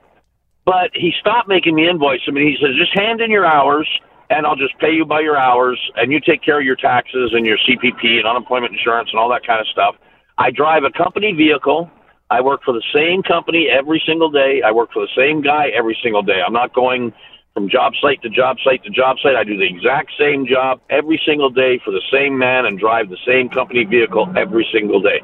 but 0.66 0.92
he 0.94 1.14
stopped 1.20 1.48
making 1.48 1.74
me 1.74 1.90
invoice 1.90 2.22
him, 2.28 2.38
and 2.38 2.46
he 2.46 2.58
says 2.62 2.76
just 2.78 2.96
hand 2.96 3.22
in 3.22 3.32
your 3.32 3.46
hours 3.46 3.90
and 4.30 4.46
I'll 4.46 4.56
just 4.56 4.78
pay 4.80 4.92
you 4.92 5.06
by 5.06 5.22
your 5.22 5.38
hours, 5.38 5.80
and 5.96 6.12
you 6.12 6.20
take 6.20 6.44
care 6.44 6.60
of 6.60 6.66
your 6.66 6.76
taxes 6.76 7.32
and 7.34 7.46
your 7.46 7.58
CPP 7.58 8.18
and 8.18 8.28
unemployment 8.28 8.74
insurance 8.74 9.10
and 9.12 9.20
all 9.20 9.30
that 9.30 9.46
kind 9.46 9.62
of 9.62 9.68
stuff. 9.68 9.96
I 10.38 10.52
drive 10.52 10.84
a 10.84 10.92
company 10.92 11.34
vehicle. 11.34 11.90
I 12.30 12.42
work 12.42 12.62
for 12.64 12.74
the 12.74 12.84
same 12.94 13.24
company 13.24 13.68
every 13.72 14.02
single 14.06 14.30
day. 14.30 14.62
I 14.66 14.72
work 14.72 14.92
for 14.92 15.02
the 15.02 15.12
same 15.16 15.42
guy 15.42 15.70
every 15.70 15.98
single 16.04 16.22
day. 16.22 16.42
I'm 16.46 16.54
not 16.54 16.74
going 16.74 17.14
from 17.54 17.70
job 17.70 17.94
site 18.02 18.22
to 18.22 18.30
job 18.30 18.58
site 18.64 18.84
to 18.84 18.90
job 18.90 19.18
site. 19.24 19.36
I 19.36 19.44
do 19.44 19.58
the 19.58 19.66
exact 19.66 20.12
same 20.20 20.46
job 20.46 20.82
every 20.90 21.20
single 21.26 21.50
day 21.50 21.80
for 21.84 21.92
the 21.92 22.04
same 22.12 22.38
man 22.38 22.66
and 22.66 22.78
drive 22.78 23.10
the 23.10 23.18
same 23.26 23.50
company 23.50 23.86
vehicle 23.86 24.32
every 24.36 24.68
single 24.72 25.02
day. 25.02 25.22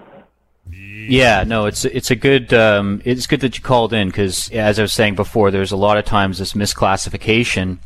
Yeah, 0.72 1.43
no, 1.45 1.65
it's 1.65 1.83
it's 1.83 2.10
a 2.10 2.15
good 2.15 2.53
um, 2.53 3.01
it's 3.03 3.27
good 3.27 3.41
that 3.41 3.57
you 3.57 3.63
called 3.63 3.91
in 3.91 4.07
because 4.07 4.50
as 4.51 4.79
I 4.79 4.83
was 4.83 4.93
saying 4.93 5.15
before, 5.15 5.51
there's 5.51 5.74
a 5.74 5.77
lot 5.77 5.98
of 5.98 6.05
times 6.05 6.39
this 6.39 6.53
misclassification 6.53 7.79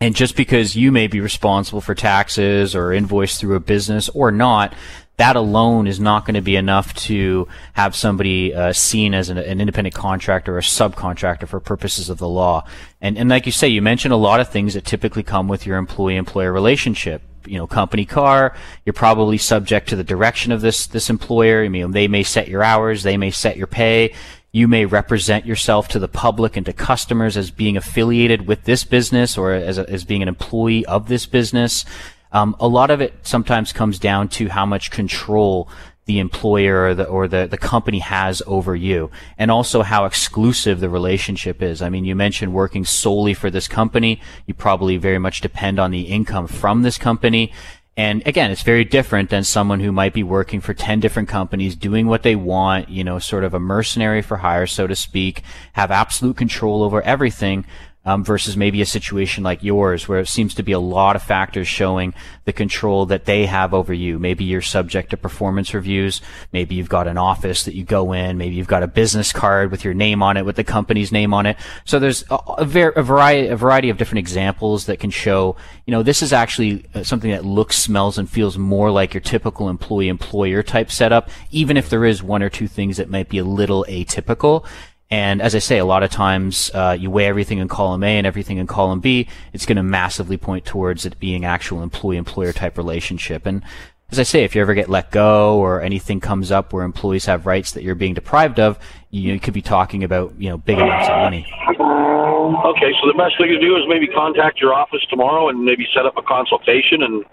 and 0.00 0.14
just 0.14 0.36
because 0.36 0.76
you 0.76 0.92
may 0.92 1.06
be 1.06 1.20
responsible 1.20 1.80
for 1.80 1.94
taxes 1.94 2.74
or 2.74 2.92
invoice 2.92 3.38
through 3.38 3.56
a 3.56 3.60
business 3.60 4.08
or 4.10 4.30
not, 4.30 4.74
that 5.18 5.34
alone 5.34 5.88
is 5.88 5.98
not 5.98 6.24
going 6.24 6.36
to 6.36 6.40
be 6.40 6.54
enough 6.54 6.94
to 6.94 7.48
have 7.72 7.96
somebody 7.96 8.54
uh, 8.54 8.72
seen 8.72 9.14
as 9.14 9.28
an, 9.28 9.36
an, 9.36 9.60
independent 9.60 9.94
contractor 9.94 10.54
or 10.54 10.58
a 10.58 10.62
subcontractor 10.62 11.48
for 11.48 11.58
purposes 11.58 12.08
of 12.08 12.18
the 12.18 12.28
law. 12.28 12.64
And, 13.00 13.18
and 13.18 13.28
like 13.28 13.44
you 13.44 13.50
say, 13.50 13.66
you 13.66 13.82
mentioned 13.82 14.14
a 14.14 14.16
lot 14.16 14.38
of 14.38 14.48
things 14.48 14.74
that 14.74 14.84
typically 14.84 15.24
come 15.24 15.48
with 15.48 15.66
your 15.66 15.76
employee-employer 15.76 16.52
relationship. 16.52 17.22
You 17.46 17.58
know, 17.58 17.66
company 17.66 18.04
car, 18.04 18.54
you're 18.84 18.92
probably 18.92 19.38
subject 19.38 19.88
to 19.88 19.96
the 19.96 20.04
direction 20.04 20.52
of 20.52 20.60
this, 20.60 20.86
this 20.86 21.10
employer. 21.10 21.64
I 21.64 21.68
mean, 21.68 21.90
they 21.90 22.06
may 22.06 22.22
set 22.22 22.46
your 22.46 22.62
hours, 22.62 23.02
they 23.02 23.16
may 23.16 23.32
set 23.32 23.56
your 23.56 23.66
pay. 23.66 24.14
You 24.58 24.66
may 24.66 24.86
represent 24.86 25.46
yourself 25.46 25.86
to 25.90 26.00
the 26.00 26.08
public 26.08 26.56
and 26.56 26.66
to 26.66 26.72
customers 26.72 27.36
as 27.36 27.52
being 27.52 27.76
affiliated 27.76 28.48
with 28.48 28.64
this 28.64 28.82
business 28.82 29.38
or 29.38 29.52
as, 29.52 29.78
a, 29.78 29.88
as 29.88 30.02
being 30.02 30.20
an 30.20 30.26
employee 30.26 30.84
of 30.86 31.06
this 31.06 31.26
business. 31.26 31.84
Um, 32.32 32.56
a 32.58 32.66
lot 32.66 32.90
of 32.90 33.00
it 33.00 33.14
sometimes 33.22 33.72
comes 33.72 34.00
down 34.00 34.26
to 34.30 34.48
how 34.48 34.66
much 34.66 34.90
control 34.90 35.68
the 36.06 36.18
employer 36.18 36.86
or 36.86 36.94
the 36.94 37.04
or 37.04 37.28
the, 37.28 37.46
the 37.46 37.56
company 37.56 38.00
has 38.00 38.42
over 38.46 38.74
you 38.74 39.12
and 39.36 39.50
also 39.50 39.82
how 39.82 40.06
exclusive 40.06 40.80
the 40.80 40.88
relationship 40.88 41.62
is. 41.62 41.80
I 41.80 41.88
mean, 41.88 42.04
you 42.04 42.16
mentioned 42.16 42.52
working 42.52 42.84
solely 42.84 43.34
for 43.34 43.50
this 43.50 43.68
company. 43.68 44.20
You 44.46 44.54
probably 44.54 44.96
very 44.96 45.20
much 45.20 45.40
depend 45.40 45.78
on 45.78 45.92
the 45.92 46.02
income 46.02 46.48
from 46.48 46.82
this 46.82 46.98
company. 46.98 47.52
And 47.98 48.22
again, 48.26 48.52
it's 48.52 48.62
very 48.62 48.84
different 48.84 49.28
than 49.28 49.42
someone 49.42 49.80
who 49.80 49.90
might 49.90 50.14
be 50.14 50.22
working 50.22 50.60
for 50.60 50.72
10 50.72 51.00
different 51.00 51.28
companies, 51.28 51.74
doing 51.74 52.06
what 52.06 52.22
they 52.22 52.36
want, 52.36 52.88
you 52.88 53.02
know, 53.02 53.18
sort 53.18 53.42
of 53.42 53.54
a 53.54 53.58
mercenary 53.58 54.22
for 54.22 54.36
hire, 54.36 54.68
so 54.68 54.86
to 54.86 54.94
speak, 54.94 55.42
have 55.72 55.90
absolute 55.90 56.36
control 56.36 56.84
over 56.84 57.02
everything 57.02 57.64
um, 58.08 58.24
versus 58.24 58.56
maybe 58.56 58.80
a 58.80 58.86
situation 58.86 59.44
like 59.44 59.62
yours 59.62 60.08
where 60.08 60.18
it 60.18 60.28
seems 60.28 60.54
to 60.54 60.62
be 60.62 60.72
a 60.72 60.78
lot 60.78 61.14
of 61.14 61.22
factors 61.22 61.68
showing 61.68 62.14
the 62.46 62.54
control 62.54 63.04
that 63.04 63.26
they 63.26 63.44
have 63.44 63.74
over 63.74 63.92
you. 63.92 64.18
Maybe 64.18 64.44
you're 64.44 64.62
subject 64.62 65.10
to 65.10 65.18
performance 65.18 65.74
reviews. 65.74 66.22
Maybe 66.50 66.74
you've 66.74 66.88
got 66.88 67.06
an 67.06 67.18
office 67.18 67.64
that 67.64 67.74
you 67.74 67.84
go 67.84 68.14
in. 68.14 68.38
Maybe 68.38 68.54
you've 68.54 68.66
got 68.66 68.82
a 68.82 68.86
business 68.86 69.30
card 69.30 69.70
with 69.70 69.84
your 69.84 69.92
name 69.92 70.22
on 70.22 70.38
it, 70.38 70.46
with 70.46 70.56
the 70.56 70.64
company's 70.64 71.12
name 71.12 71.34
on 71.34 71.44
it. 71.44 71.58
So 71.84 71.98
there's 71.98 72.24
a, 72.30 72.36
a, 72.56 72.64
ver- 72.64 72.96
a 72.96 73.02
variety, 73.02 73.48
a 73.48 73.56
variety 73.56 73.90
of 73.90 73.98
different 73.98 74.20
examples 74.20 74.86
that 74.86 75.00
can 75.00 75.10
show, 75.10 75.56
you 75.84 75.90
know, 75.90 76.02
this 76.02 76.22
is 76.22 76.32
actually 76.32 76.86
uh, 76.94 77.02
something 77.02 77.30
that 77.30 77.44
looks, 77.44 77.76
smells, 77.78 78.16
and 78.16 78.30
feels 78.30 78.56
more 78.56 78.90
like 78.90 79.12
your 79.12 79.20
typical 79.20 79.68
employee-employer 79.68 80.62
type 80.62 80.90
setup, 80.90 81.28
even 81.50 81.76
if 81.76 81.90
there 81.90 82.06
is 82.06 82.22
one 82.22 82.42
or 82.42 82.48
two 82.48 82.68
things 82.68 82.96
that 82.96 83.10
might 83.10 83.28
be 83.28 83.36
a 83.36 83.44
little 83.44 83.84
atypical. 83.86 84.64
And 85.10 85.40
as 85.40 85.54
I 85.54 85.58
say, 85.58 85.78
a 85.78 85.86
lot 85.86 86.02
of 86.02 86.10
times 86.10 86.70
uh, 86.74 86.96
you 86.98 87.10
weigh 87.10 87.26
everything 87.26 87.58
in 87.58 87.68
column 87.68 88.02
A 88.02 88.18
and 88.18 88.26
everything 88.26 88.58
in 88.58 88.66
column 88.66 89.00
B. 89.00 89.26
It's 89.52 89.64
going 89.64 89.76
to 89.76 89.82
massively 89.82 90.36
point 90.36 90.66
towards 90.66 91.06
it 91.06 91.18
being 91.18 91.44
actual 91.44 91.82
employee-employer 91.82 92.52
type 92.52 92.76
relationship. 92.76 93.46
And 93.46 93.62
as 94.10 94.18
I 94.18 94.22
say, 94.22 94.44
if 94.44 94.54
you 94.54 94.60
ever 94.60 94.74
get 94.74 94.88
let 94.88 95.10
go 95.10 95.58
or 95.58 95.80
anything 95.80 96.20
comes 96.20 96.50
up 96.50 96.72
where 96.72 96.84
employees 96.84 97.26
have 97.26 97.46
rights 97.46 97.72
that 97.72 97.82
you're 97.82 97.94
being 97.94 98.14
deprived 98.14 98.60
of, 98.60 98.78
you, 99.10 99.32
you 99.32 99.40
could 99.40 99.54
be 99.54 99.62
talking 99.62 100.04
about 100.04 100.34
you 100.38 100.48
know 100.48 100.58
big 100.58 100.78
amounts 100.78 101.08
of 101.08 101.16
money. 101.16 101.46
Okay, 101.60 102.92
so 103.00 103.06
the 103.06 103.14
best 103.16 103.36
thing 103.38 103.48
to 103.48 103.60
do 103.60 103.76
is 103.76 103.82
maybe 103.88 104.06
contact 104.08 104.60
your 104.60 104.72
office 104.72 105.04
tomorrow 105.10 105.48
and 105.48 105.62
maybe 105.62 105.86
set 105.94 106.06
up 106.06 106.16
a 106.16 106.22
consultation 106.22 107.02
and 107.02 107.24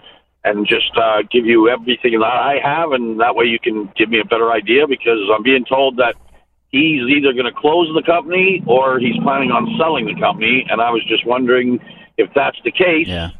and 0.44 0.66
just 0.66 0.96
uh, 0.96 1.22
give 1.30 1.44
you 1.44 1.68
everything 1.68 2.12
that 2.20 2.24
I 2.24 2.60
have, 2.62 2.92
and 2.92 3.18
that 3.20 3.34
way 3.34 3.46
you 3.46 3.58
can 3.58 3.90
give 3.96 4.10
me 4.10 4.20
a 4.20 4.24
better 4.24 4.52
idea 4.52 4.86
because 4.86 5.18
I'm 5.34 5.42
being 5.42 5.64
told 5.64 5.96
that 5.96 6.14
he's 6.76 7.16
either 7.16 7.32
going 7.32 7.46
to 7.46 7.52
close 7.52 7.88
the 7.94 8.02
company 8.02 8.62
or 8.66 8.98
he's 8.98 9.16
planning 9.22 9.50
on 9.50 9.76
selling 9.78 10.06
the 10.06 10.14
company. 10.20 10.66
And 10.68 10.80
I 10.80 10.90
was 10.90 11.02
just 11.08 11.26
wondering 11.26 11.80
if 12.16 12.30
that's 12.34 12.58
the 12.64 12.70
case, 12.70 13.08
yeah. 13.08 13.30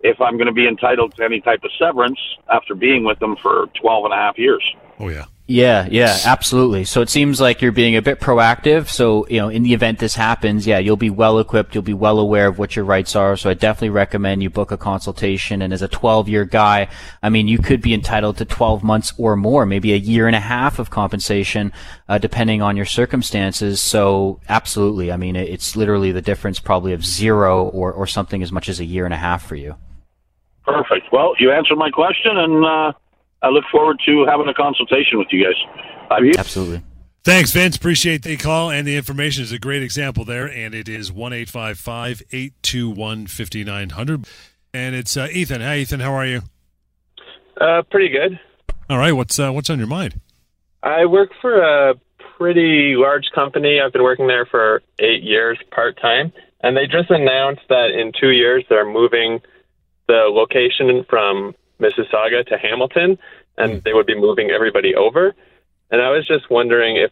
if 0.00 0.20
I'm 0.20 0.36
going 0.36 0.46
to 0.46 0.52
be 0.52 0.68
entitled 0.68 1.14
to 1.16 1.24
any 1.24 1.40
type 1.40 1.64
of 1.64 1.70
severance 1.78 2.18
after 2.52 2.74
being 2.74 3.04
with 3.04 3.18
them 3.18 3.36
for 3.40 3.66
12 3.80 4.04
and 4.06 4.14
a 4.14 4.16
half 4.16 4.38
years. 4.38 4.64
Oh, 4.98 5.08
yeah. 5.08 5.26
Yeah, 5.48 5.88
yeah, 5.90 6.16
absolutely. 6.24 6.84
So 6.84 7.00
it 7.00 7.10
seems 7.10 7.40
like 7.40 7.60
you're 7.60 7.72
being 7.72 7.96
a 7.96 8.02
bit 8.02 8.20
proactive. 8.20 8.88
So, 8.88 9.26
you 9.26 9.38
know, 9.38 9.48
in 9.48 9.64
the 9.64 9.74
event 9.74 9.98
this 9.98 10.14
happens, 10.14 10.68
yeah, 10.68 10.78
you'll 10.78 10.96
be 10.96 11.10
well 11.10 11.40
equipped. 11.40 11.74
You'll 11.74 11.82
be 11.82 11.92
well 11.92 12.20
aware 12.20 12.46
of 12.46 12.58
what 12.58 12.76
your 12.76 12.84
rights 12.84 13.16
are. 13.16 13.36
So 13.36 13.50
I 13.50 13.54
definitely 13.54 13.90
recommend 13.90 14.42
you 14.42 14.50
book 14.50 14.70
a 14.70 14.76
consultation. 14.76 15.60
And 15.60 15.72
as 15.72 15.82
a 15.82 15.88
12 15.88 16.28
year 16.28 16.44
guy, 16.44 16.88
I 17.24 17.28
mean, 17.28 17.48
you 17.48 17.58
could 17.58 17.82
be 17.82 17.92
entitled 17.92 18.36
to 18.38 18.44
12 18.44 18.84
months 18.84 19.12
or 19.18 19.34
more, 19.34 19.66
maybe 19.66 19.92
a 19.92 19.96
year 19.96 20.28
and 20.28 20.36
a 20.36 20.40
half 20.40 20.78
of 20.78 20.90
compensation, 20.90 21.72
uh, 22.08 22.18
depending 22.18 22.62
on 22.62 22.76
your 22.76 22.86
circumstances. 22.86 23.80
So 23.80 24.40
absolutely. 24.48 25.10
I 25.10 25.16
mean, 25.16 25.34
it's 25.34 25.74
literally 25.74 26.12
the 26.12 26.22
difference 26.22 26.60
probably 26.60 26.92
of 26.92 27.04
zero 27.04 27.64
or, 27.64 27.92
or 27.92 28.06
something 28.06 28.44
as 28.44 28.52
much 28.52 28.68
as 28.68 28.78
a 28.78 28.84
year 28.84 29.04
and 29.04 29.12
a 29.12 29.18
half 29.18 29.44
for 29.44 29.56
you. 29.56 29.74
Perfect. 30.64 31.12
Well, 31.12 31.34
you 31.40 31.50
answered 31.50 31.76
my 31.76 31.90
question 31.90 32.38
and, 32.38 32.64
uh, 32.64 32.92
I 33.42 33.48
look 33.48 33.64
forward 33.70 33.98
to 34.06 34.24
having 34.28 34.48
a 34.48 34.54
consultation 34.54 35.18
with 35.18 35.28
you 35.30 35.44
guys. 35.44 35.54
Absolutely. 36.38 36.82
Thanks, 37.24 37.52
Vince. 37.52 37.76
Appreciate 37.76 38.22
the 38.22 38.36
call 38.36 38.70
and 38.70 38.86
the 38.86 38.96
information 38.96 39.44
is 39.44 39.52
a 39.52 39.58
great 39.58 39.82
example 39.82 40.24
there. 40.24 40.46
And 40.46 40.74
it 40.74 40.88
is 40.88 41.12
1 41.12 41.32
821 41.32 43.26
5900. 43.26 44.26
And 44.74 44.94
it's 44.94 45.16
uh, 45.16 45.28
Ethan. 45.30 45.60
Hi, 45.60 45.78
Ethan. 45.78 46.00
How 46.00 46.12
are 46.14 46.26
you? 46.26 46.42
Uh, 47.60 47.82
pretty 47.90 48.08
good. 48.08 48.40
All 48.90 48.98
right. 48.98 49.12
What's 49.12 49.38
uh, 49.38 49.52
what's 49.52 49.70
on 49.70 49.78
your 49.78 49.86
mind? 49.86 50.20
I 50.82 51.06
work 51.06 51.30
for 51.40 51.60
a 51.60 51.94
pretty 52.36 52.94
large 52.96 53.30
company. 53.34 53.80
I've 53.80 53.92
been 53.92 54.02
working 54.02 54.26
there 54.26 54.46
for 54.46 54.82
eight 54.98 55.22
years 55.22 55.58
part 55.70 56.00
time. 56.00 56.32
And 56.62 56.76
they 56.76 56.86
just 56.86 57.10
announced 57.10 57.62
that 57.68 57.90
in 57.90 58.12
two 58.18 58.30
years 58.30 58.64
they're 58.68 58.90
moving 58.90 59.40
the 60.08 60.28
location 60.28 61.04
from 61.08 61.54
Mississauga 61.82 62.46
to 62.46 62.56
Hamilton, 62.56 63.18
and 63.58 63.72
mm. 63.72 63.82
they 63.82 63.92
would 63.92 64.06
be 64.06 64.18
moving 64.18 64.50
everybody 64.50 64.94
over. 64.94 65.34
And 65.90 66.00
I 66.00 66.10
was 66.10 66.26
just 66.26 66.50
wondering 66.50 66.96
if 66.96 67.10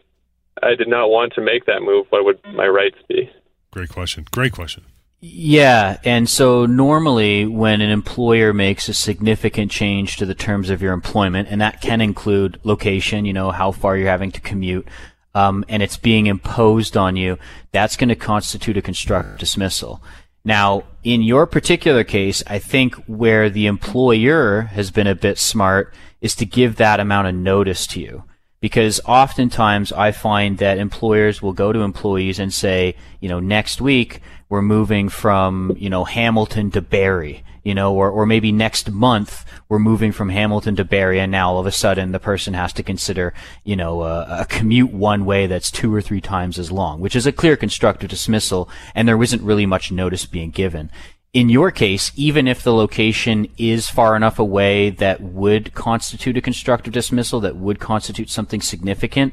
I 0.62 0.74
did 0.74 0.88
not 0.88 1.10
want 1.10 1.34
to 1.34 1.40
make 1.40 1.66
that 1.66 1.82
move, 1.82 2.06
what 2.10 2.24
would 2.24 2.38
my 2.54 2.66
rights 2.66 2.98
be? 3.08 3.30
Great 3.70 3.90
question. 3.90 4.26
Great 4.30 4.52
question. 4.52 4.84
Yeah, 5.22 5.98
and 6.02 6.30
so 6.30 6.64
normally 6.64 7.44
when 7.44 7.82
an 7.82 7.90
employer 7.90 8.54
makes 8.54 8.88
a 8.88 8.94
significant 8.94 9.70
change 9.70 10.16
to 10.16 10.24
the 10.24 10.34
terms 10.34 10.70
of 10.70 10.80
your 10.80 10.94
employment, 10.94 11.48
and 11.50 11.60
that 11.60 11.82
can 11.82 12.00
include 12.00 12.58
location, 12.64 13.26
you 13.26 13.34
know, 13.34 13.50
how 13.50 13.70
far 13.70 13.98
you're 13.98 14.08
having 14.08 14.32
to 14.32 14.40
commute, 14.40 14.88
um, 15.34 15.62
and 15.68 15.82
it's 15.82 15.98
being 15.98 16.26
imposed 16.26 16.96
on 16.96 17.16
you, 17.16 17.38
that's 17.70 17.96
going 17.98 18.08
to 18.08 18.16
constitute 18.16 18.78
a 18.78 18.82
constructive 18.82 19.38
dismissal. 19.38 20.02
Now, 20.44 20.84
in 21.02 21.22
your 21.22 21.46
particular 21.46 22.04
case, 22.04 22.42
I 22.46 22.58
think 22.58 22.94
where 23.06 23.50
the 23.50 23.66
employer 23.66 24.62
has 24.72 24.90
been 24.90 25.06
a 25.06 25.14
bit 25.14 25.38
smart 25.38 25.92
is 26.20 26.34
to 26.36 26.46
give 26.46 26.76
that 26.76 27.00
amount 27.00 27.28
of 27.28 27.34
notice 27.34 27.86
to 27.88 28.00
you. 28.00 28.24
Because 28.60 29.00
oftentimes 29.06 29.90
I 29.92 30.12
find 30.12 30.58
that 30.58 30.78
employers 30.78 31.40
will 31.40 31.54
go 31.54 31.72
to 31.72 31.80
employees 31.80 32.38
and 32.38 32.52
say, 32.52 32.94
you 33.20 33.28
know, 33.28 33.40
next 33.40 33.80
week 33.80 34.20
we're 34.50 34.60
moving 34.60 35.08
from, 35.08 35.74
you 35.78 35.88
know, 35.88 36.04
Hamilton 36.04 36.70
to 36.72 36.82
Barrie, 36.82 37.42
you 37.62 37.74
know, 37.74 37.94
or, 37.94 38.10
or 38.10 38.26
maybe 38.26 38.52
next 38.52 38.90
month 38.90 39.44
we're 39.68 39.78
moving 39.78 40.12
from 40.12 40.28
Hamilton 40.28 40.76
to 40.76 40.84
Barrie 40.84 41.20
and 41.20 41.30
now 41.30 41.50
all 41.50 41.60
of 41.60 41.66
a 41.66 41.72
sudden 41.72 42.12
the 42.12 42.18
person 42.18 42.54
has 42.54 42.72
to 42.74 42.82
consider, 42.82 43.34
you 43.64 43.76
know, 43.76 44.02
a, 44.02 44.40
a 44.40 44.46
commute 44.46 44.92
one 44.92 45.24
way 45.24 45.46
that's 45.46 45.70
two 45.70 45.94
or 45.94 46.00
three 46.00 46.20
times 46.20 46.58
as 46.58 46.72
long, 46.72 47.00
which 47.00 47.16
is 47.16 47.26
a 47.26 47.32
clear 47.32 47.56
constructive 47.56 48.10
dismissal 48.10 48.68
and 48.94 49.06
there 49.06 49.22
isn't 49.22 49.42
really 49.42 49.66
much 49.66 49.92
notice 49.92 50.26
being 50.26 50.50
given. 50.50 50.90
In 51.32 51.48
your 51.48 51.70
case, 51.70 52.10
even 52.16 52.48
if 52.48 52.62
the 52.62 52.74
location 52.74 53.46
is 53.56 53.88
far 53.88 54.16
enough 54.16 54.40
away 54.40 54.90
that 54.90 55.20
would 55.20 55.74
constitute 55.74 56.36
a 56.36 56.40
constructive 56.40 56.92
dismissal, 56.92 57.38
that 57.40 57.54
would 57.54 57.78
constitute 57.78 58.30
something 58.30 58.60
significant, 58.60 59.32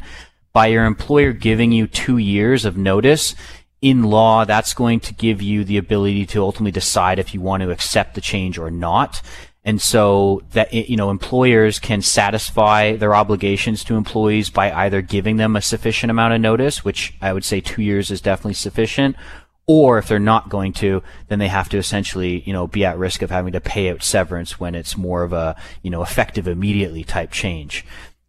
by 0.54 0.68
your 0.68 0.86
employer 0.86 1.34
giving 1.34 1.72
you 1.72 1.88
two 1.88 2.18
years 2.18 2.66
of 2.66 2.78
notice, 2.78 3.36
in 3.82 4.04
law, 4.04 4.46
that's 4.46 4.74
going 4.74 5.00
to 5.02 5.14
give 5.14 5.42
you 5.42 5.64
the 5.64 5.78
ability 5.78 6.26
to 6.28 6.42
ultimately 6.42 6.72
decide 6.72 7.20
if 7.20 7.34
you 7.34 7.42
want 7.42 7.62
to 7.64 7.72
accept 7.72 8.16
the 8.16 8.22
change 8.22 8.58
or 8.58 8.72
not. 8.72 9.22
And 9.64 9.82
so 9.82 10.44
that, 10.54 10.74
you 10.74 10.96
know, 10.96 11.10
employers 11.10 11.78
can 11.78 12.02
satisfy 12.02 12.96
their 12.96 13.14
obligations 13.14 13.84
to 13.84 13.96
employees 13.96 14.50
by 14.50 14.72
either 14.72 15.02
giving 15.02 15.36
them 15.38 15.56
a 15.56 15.62
sufficient 15.62 16.10
amount 16.10 16.34
of 16.34 16.42
notice, 16.42 16.86
which 16.86 17.14
I 17.22 17.34
would 17.34 17.44
say 17.44 17.60
two 17.60 17.82
years 17.82 18.10
is 18.10 18.22
definitely 18.22 18.54
sufficient, 18.54 19.18
or 19.68 19.98
if 19.98 20.08
they're 20.08 20.20
not 20.20 20.48
going 20.48 20.72
to, 20.72 21.04
then 21.28 21.40
they 21.40 21.50
have 21.50 21.68
to 21.70 21.78
essentially, 21.78 22.42
you 22.46 22.54
know, 22.54 22.68
be 22.68 22.86
at 22.86 22.98
risk 22.98 23.22
of 23.22 23.30
having 23.30 23.52
to 23.52 23.60
pay 23.60 23.92
out 23.92 24.02
severance 24.02 24.58
when 24.58 24.74
it's 24.74 24.96
more 24.96 25.24
of 25.24 25.34
a, 25.34 25.58
you 25.84 25.92
know, 25.92 26.02
effective 26.02 26.48
immediately 26.48 27.04
type 27.04 27.32
change. 27.32 27.86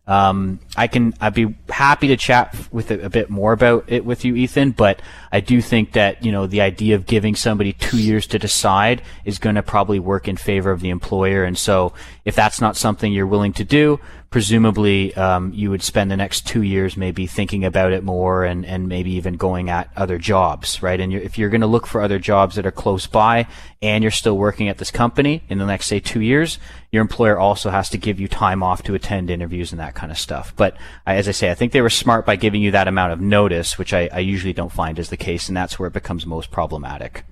Um, 0.08 0.58
I 0.74 0.86
can, 0.86 1.12
I'd 1.20 1.34
be 1.34 1.54
happy 1.68 2.08
to 2.08 2.16
chat 2.16 2.56
with 2.72 2.90
a, 2.90 3.04
a, 3.04 3.10
bit 3.10 3.28
more 3.28 3.52
about 3.52 3.84
it 3.88 4.06
with 4.06 4.24
you, 4.24 4.36
Ethan, 4.36 4.70
but 4.70 5.02
I 5.30 5.40
do 5.40 5.60
think 5.60 5.92
that, 5.92 6.24
you 6.24 6.32
know, 6.32 6.46
the 6.46 6.62
idea 6.62 6.94
of 6.94 7.04
giving 7.04 7.36
somebody 7.36 7.74
two 7.74 7.98
years 7.98 8.26
to 8.28 8.38
decide 8.38 9.02
is 9.26 9.38
going 9.38 9.56
to 9.56 9.62
probably 9.62 9.98
work 9.98 10.26
in 10.26 10.38
favor 10.38 10.70
of 10.70 10.80
the 10.80 10.88
employer. 10.88 11.44
And 11.44 11.58
so 11.58 11.92
if 12.24 12.34
that's 12.34 12.58
not 12.58 12.74
something 12.74 13.12
you're 13.12 13.26
willing 13.26 13.52
to 13.52 13.64
do, 13.64 14.00
presumably 14.30 15.14
um, 15.14 15.52
you 15.52 15.70
would 15.70 15.82
spend 15.82 16.10
the 16.10 16.16
next 16.16 16.46
two 16.46 16.62
years 16.62 16.96
maybe 16.96 17.26
thinking 17.26 17.64
about 17.64 17.92
it 17.92 18.02
more 18.02 18.44
and, 18.44 18.64
and 18.64 18.88
maybe 18.88 19.12
even 19.12 19.34
going 19.34 19.68
at 19.68 19.90
other 19.94 20.16
jobs, 20.16 20.82
right? 20.82 21.00
And 21.00 21.12
you're, 21.12 21.22
if 21.22 21.36
you're 21.36 21.50
going 21.50 21.62
to 21.62 21.66
look 21.66 21.86
for 21.86 22.00
other 22.00 22.18
jobs 22.18 22.56
that 22.56 22.66
are 22.66 22.70
close 22.70 23.06
by 23.06 23.46
and 23.80 24.02
you're 24.02 24.10
still 24.10 24.36
working 24.36 24.68
at 24.68 24.78
this 24.78 24.90
company 24.90 25.42
in 25.48 25.58
the 25.58 25.66
next, 25.66 25.86
say, 25.86 26.00
two 26.00 26.20
years, 26.20 26.58
your 26.90 27.02
employer 27.02 27.38
also 27.38 27.70
has 27.70 27.88
to 27.90 27.98
give 27.98 28.18
you 28.18 28.28
time 28.28 28.62
off 28.62 28.82
to 28.84 28.94
attend 28.94 29.30
interviews 29.30 29.72
and 29.72 29.80
that 29.80 29.94
kind 29.94 30.10
of 30.10 30.18
stuff. 30.18 30.54
But 30.56 30.76
as 31.06 31.28
I 31.28 31.32
say, 31.32 31.50
I 31.50 31.54
think 31.54 31.72
they 31.72 31.82
were 31.82 31.90
smart 31.90 32.24
by 32.24 32.36
giving 32.36 32.62
you 32.62 32.70
that 32.70 32.88
amount 32.88 33.12
of 33.12 33.20
notice, 33.20 33.78
which 33.78 33.92
I, 33.92 34.08
I 34.12 34.20
usually 34.20 34.52
don't 34.52 34.72
find 34.72 34.98
is 34.98 35.10
the 35.10 35.16
case, 35.16 35.48
and 35.48 35.56
that's 35.56 35.78
where 35.78 35.86
it 35.86 35.92
becomes 35.92 36.24
most 36.26 36.50
problematic. 36.50 37.24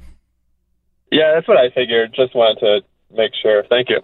Yeah, 1.11 1.33
that's 1.35 1.49
what 1.49 1.57
I 1.57 1.71
figured. 1.71 2.13
Just 2.15 2.35
wanted 2.35 2.61
to 2.61 2.81
make 3.17 3.33
sure. 3.41 3.65
Thank 3.69 3.89
you. 3.91 4.01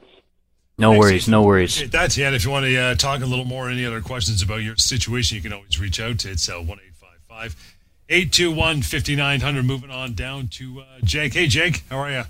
No 0.79 0.93
Thanks, 0.93 1.01
worries, 1.01 1.29
no 1.29 1.43
worries. 1.43 1.91
That's 1.91 2.17
it. 2.17 2.33
If 2.33 2.45
you 2.45 2.51
want 2.51 2.65
to 2.65 2.77
uh, 2.77 2.95
talk 2.95 3.21
a 3.21 3.27
little 3.27 3.45
more, 3.45 3.69
any 3.69 3.85
other 3.85 4.01
questions 4.01 4.41
about 4.43 4.63
your 4.63 4.77
situation, 4.77 5.37
you 5.37 5.43
can 5.43 5.53
always 5.53 5.79
reach 5.79 6.01
out 6.01 6.21
to 6.21 6.31
it's 6.31 6.49
uh, 6.49 6.55
one 6.55 6.79
eight 6.85 6.95
five 6.95 7.19
five 7.29 7.75
eight 8.09 8.33
two 8.33 8.51
one 8.51 8.81
fifty 8.83 9.15
nine 9.15 9.41
hundred. 9.41 9.67
Moving 9.67 9.91
on 9.91 10.15
down 10.15 10.49
to 10.49 10.81
uh, 10.81 10.85
Jake. 11.05 11.35
Hey, 11.35 11.47
Jake, 11.47 11.85
how 11.91 11.99
are 11.99 12.11
you? 12.11 12.23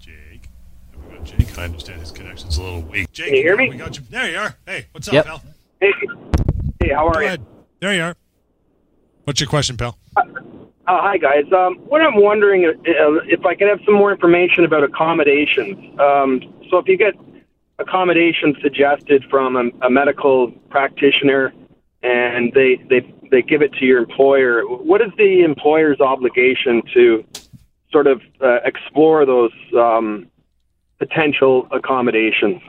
Jake, 0.00 0.48
we 1.06 1.16
got 1.16 1.19
Jake. 1.30 1.58
I 1.58 1.64
understand 1.64 2.00
his 2.00 2.10
connection's 2.10 2.58
a 2.58 2.62
little 2.62 2.82
weak. 2.82 3.10
Jake, 3.12 3.26
can 3.26 3.34
you 3.36 3.42
hear 3.42 3.56
me? 3.56 3.70
We 3.70 3.76
got 3.76 3.96
you. 3.96 4.04
There 4.10 4.30
you 4.30 4.38
are. 4.38 4.56
Hey, 4.66 4.86
what's 4.92 5.08
up, 5.08 5.14
yep. 5.14 5.26
pal? 5.26 5.42
Hey, 5.80 5.92
hey, 6.80 6.92
how 6.92 7.06
are 7.06 7.14
Go 7.14 7.20
you? 7.20 7.26
Ahead. 7.26 7.46
There 7.80 7.94
you 7.94 8.02
are. 8.02 8.16
What's 9.24 9.40
your 9.40 9.48
question, 9.48 9.76
pal? 9.76 9.96
Uh, 10.16 10.20
uh, 10.20 10.22
hi, 10.86 11.18
guys. 11.18 11.44
Um, 11.52 11.76
what 11.76 12.00
I'm 12.00 12.16
wondering 12.16 12.64
uh, 12.66 12.72
if 13.26 13.44
I 13.44 13.54
can 13.54 13.68
have 13.68 13.78
some 13.84 13.94
more 13.94 14.10
information 14.10 14.64
about 14.64 14.82
accommodations. 14.82 15.76
Um, 16.00 16.40
so, 16.70 16.78
if 16.78 16.88
you 16.88 16.96
get 16.96 17.14
accommodations 17.78 18.56
suggested 18.62 19.24
from 19.30 19.56
a, 19.56 19.86
a 19.86 19.90
medical 19.90 20.50
practitioner 20.68 21.52
and 22.02 22.52
they, 22.52 22.76
they 22.88 23.14
they 23.30 23.42
give 23.42 23.62
it 23.62 23.72
to 23.74 23.84
your 23.84 23.98
employer, 23.98 24.62
what 24.62 25.00
is 25.00 25.10
the 25.16 25.42
employer's 25.42 26.00
obligation 26.00 26.82
to 26.94 27.24
sort 27.92 28.06
of 28.06 28.20
uh, 28.40 28.58
explore 28.64 29.24
those 29.26 29.52
um, 29.76 30.29
potential 31.00 31.66
accommodations? 31.72 32.62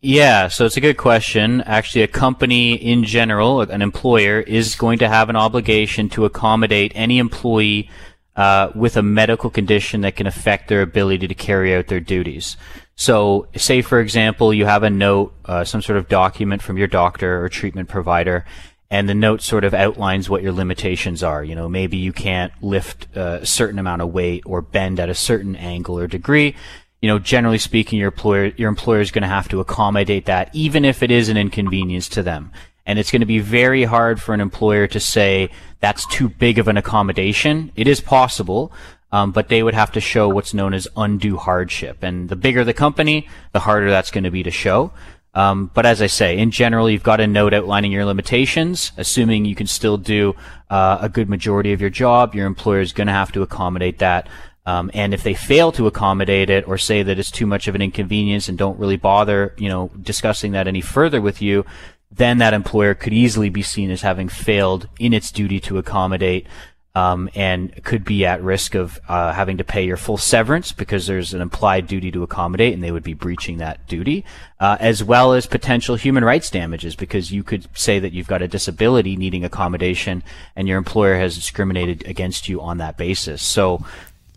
Yeah, 0.00 0.46
so 0.46 0.64
it's 0.64 0.76
a 0.76 0.80
good 0.80 0.96
question. 0.96 1.60
Actually, 1.62 2.02
a 2.02 2.08
company 2.08 2.74
in 2.74 3.02
general, 3.02 3.62
an 3.62 3.82
employer, 3.82 4.38
is 4.38 4.76
going 4.76 5.00
to 5.00 5.08
have 5.08 5.28
an 5.28 5.34
obligation 5.34 6.08
to 6.10 6.24
accommodate 6.24 6.92
any 6.94 7.18
employee 7.18 7.90
uh, 8.36 8.70
with 8.76 8.96
a 8.96 9.02
medical 9.02 9.50
condition 9.50 10.02
that 10.02 10.14
can 10.14 10.28
affect 10.28 10.68
their 10.68 10.82
ability 10.82 11.26
to 11.26 11.34
carry 11.34 11.74
out 11.74 11.88
their 11.88 11.98
duties. 11.98 12.56
So, 12.94 13.48
say 13.56 13.82
for 13.82 13.98
example, 13.98 14.54
you 14.54 14.66
have 14.66 14.84
a 14.84 14.90
note, 14.90 15.34
uh, 15.44 15.64
some 15.64 15.82
sort 15.82 15.98
of 15.98 16.08
document 16.08 16.62
from 16.62 16.78
your 16.78 16.86
doctor 16.86 17.42
or 17.42 17.48
treatment 17.48 17.88
provider, 17.88 18.44
and 18.90 19.08
the 19.08 19.14
note 19.14 19.42
sort 19.42 19.64
of 19.64 19.74
outlines 19.74 20.30
what 20.30 20.42
your 20.42 20.52
limitations 20.52 21.24
are. 21.24 21.42
You 21.42 21.56
know, 21.56 21.68
maybe 21.68 21.96
you 21.96 22.12
can't 22.12 22.52
lift 22.62 23.08
a 23.16 23.44
certain 23.44 23.80
amount 23.80 24.02
of 24.02 24.12
weight 24.12 24.44
or 24.46 24.62
bend 24.62 25.00
at 25.00 25.08
a 25.08 25.14
certain 25.14 25.56
angle 25.56 25.98
or 25.98 26.06
degree 26.06 26.54
you 27.00 27.08
know, 27.08 27.18
generally 27.18 27.58
speaking, 27.58 27.98
your 27.98 28.08
employer 28.08 28.46
your 28.56 28.68
employer 28.68 29.00
is 29.00 29.10
going 29.10 29.22
to 29.22 29.28
have 29.28 29.48
to 29.48 29.60
accommodate 29.60 30.26
that, 30.26 30.54
even 30.54 30.84
if 30.84 31.02
it 31.02 31.10
is 31.10 31.28
an 31.28 31.36
inconvenience 31.36 32.08
to 32.10 32.22
them. 32.22 32.52
And 32.86 32.98
it's 32.98 33.10
going 33.10 33.20
to 33.20 33.26
be 33.26 33.38
very 33.38 33.84
hard 33.84 34.20
for 34.20 34.32
an 34.32 34.40
employer 34.40 34.86
to 34.88 34.98
say 34.98 35.50
that's 35.80 36.06
too 36.06 36.28
big 36.28 36.58
of 36.58 36.68
an 36.68 36.78
accommodation. 36.78 37.70
It 37.76 37.86
is 37.86 38.00
possible, 38.00 38.72
um, 39.12 39.30
but 39.30 39.48
they 39.48 39.62
would 39.62 39.74
have 39.74 39.92
to 39.92 40.00
show 40.00 40.28
what's 40.28 40.54
known 40.54 40.72
as 40.72 40.88
undue 40.96 41.36
hardship. 41.36 42.02
And 42.02 42.28
the 42.28 42.36
bigger 42.36 42.64
the 42.64 42.72
company, 42.72 43.28
the 43.52 43.60
harder 43.60 43.90
that's 43.90 44.10
going 44.10 44.24
to 44.24 44.30
be 44.30 44.42
to 44.42 44.50
show. 44.50 44.92
Um, 45.34 45.70
but 45.74 45.86
as 45.86 46.02
I 46.02 46.06
say, 46.06 46.38
in 46.38 46.50
general, 46.50 46.90
you've 46.90 47.02
got 47.02 47.20
a 47.20 47.26
note 47.26 47.54
outlining 47.54 47.92
your 47.92 48.06
limitations. 48.06 48.90
Assuming 48.96 49.44
you 49.44 49.54
can 49.54 49.66
still 49.66 49.98
do 49.98 50.34
uh, 50.70 50.98
a 51.00 51.08
good 51.08 51.28
majority 51.28 51.72
of 51.72 51.80
your 51.80 51.90
job, 51.90 52.34
your 52.34 52.46
employer 52.46 52.80
is 52.80 52.92
going 52.92 53.06
to 53.06 53.12
have 53.12 53.30
to 53.32 53.42
accommodate 53.42 53.98
that. 53.98 54.28
Um, 54.68 54.90
and 54.92 55.14
if 55.14 55.22
they 55.22 55.32
fail 55.32 55.72
to 55.72 55.86
accommodate 55.86 56.50
it 56.50 56.68
or 56.68 56.76
say 56.76 57.02
that 57.02 57.18
it's 57.18 57.30
too 57.30 57.46
much 57.46 57.68
of 57.68 57.74
an 57.74 57.80
inconvenience 57.80 58.50
and 58.50 58.58
don't 58.58 58.78
really 58.78 58.98
bother, 58.98 59.54
you 59.56 59.66
know, 59.66 59.90
discussing 60.02 60.52
that 60.52 60.68
any 60.68 60.82
further 60.82 61.22
with 61.22 61.40
you, 61.40 61.64
then 62.10 62.36
that 62.36 62.52
employer 62.52 62.94
could 62.94 63.14
easily 63.14 63.48
be 63.48 63.62
seen 63.62 63.90
as 63.90 64.02
having 64.02 64.28
failed 64.28 64.86
in 64.98 65.14
its 65.14 65.32
duty 65.32 65.58
to 65.60 65.78
accommodate 65.78 66.46
um, 66.94 67.30
and 67.34 67.82
could 67.84 68.04
be 68.04 68.26
at 68.26 68.42
risk 68.42 68.74
of 68.74 68.98
uh, 69.08 69.32
having 69.32 69.56
to 69.58 69.64
pay 69.64 69.84
your 69.84 69.96
full 69.96 70.16
severance 70.16 70.72
because 70.72 71.06
there's 71.06 71.32
an 71.32 71.40
implied 71.40 71.86
duty 71.86 72.10
to 72.10 72.22
accommodate 72.22 72.74
and 72.74 72.82
they 72.82 72.90
would 72.90 73.04
be 73.04 73.14
breaching 73.14 73.58
that 73.58 73.86
duty, 73.86 74.24
uh, 74.58 74.76
as 74.80 75.04
well 75.04 75.32
as 75.32 75.46
potential 75.46 75.94
human 75.94 76.24
rights 76.24 76.50
damages 76.50 76.96
because 76.96 77.30
you 77.30 77.44
could 77.44 77.68
say 77.72 78.00
that 78.00 78.12
you've 78.12 78.26
got 78.26 78.42
a 78.42 78.48
disability 78.48 79.16
needing 79.16 79.44
accommodation 79.44 80.22
and 80.56 80.66
your 80.66 80.76
employer 80.76 81.16
has 81.16 81.36
discriminated 81.36 82.04
against 82.06 82.48
you 82.48 82.60
on 82.60 82.78
that 82.78 82.96
basis. 82.96 83.42
So 83.42 83.84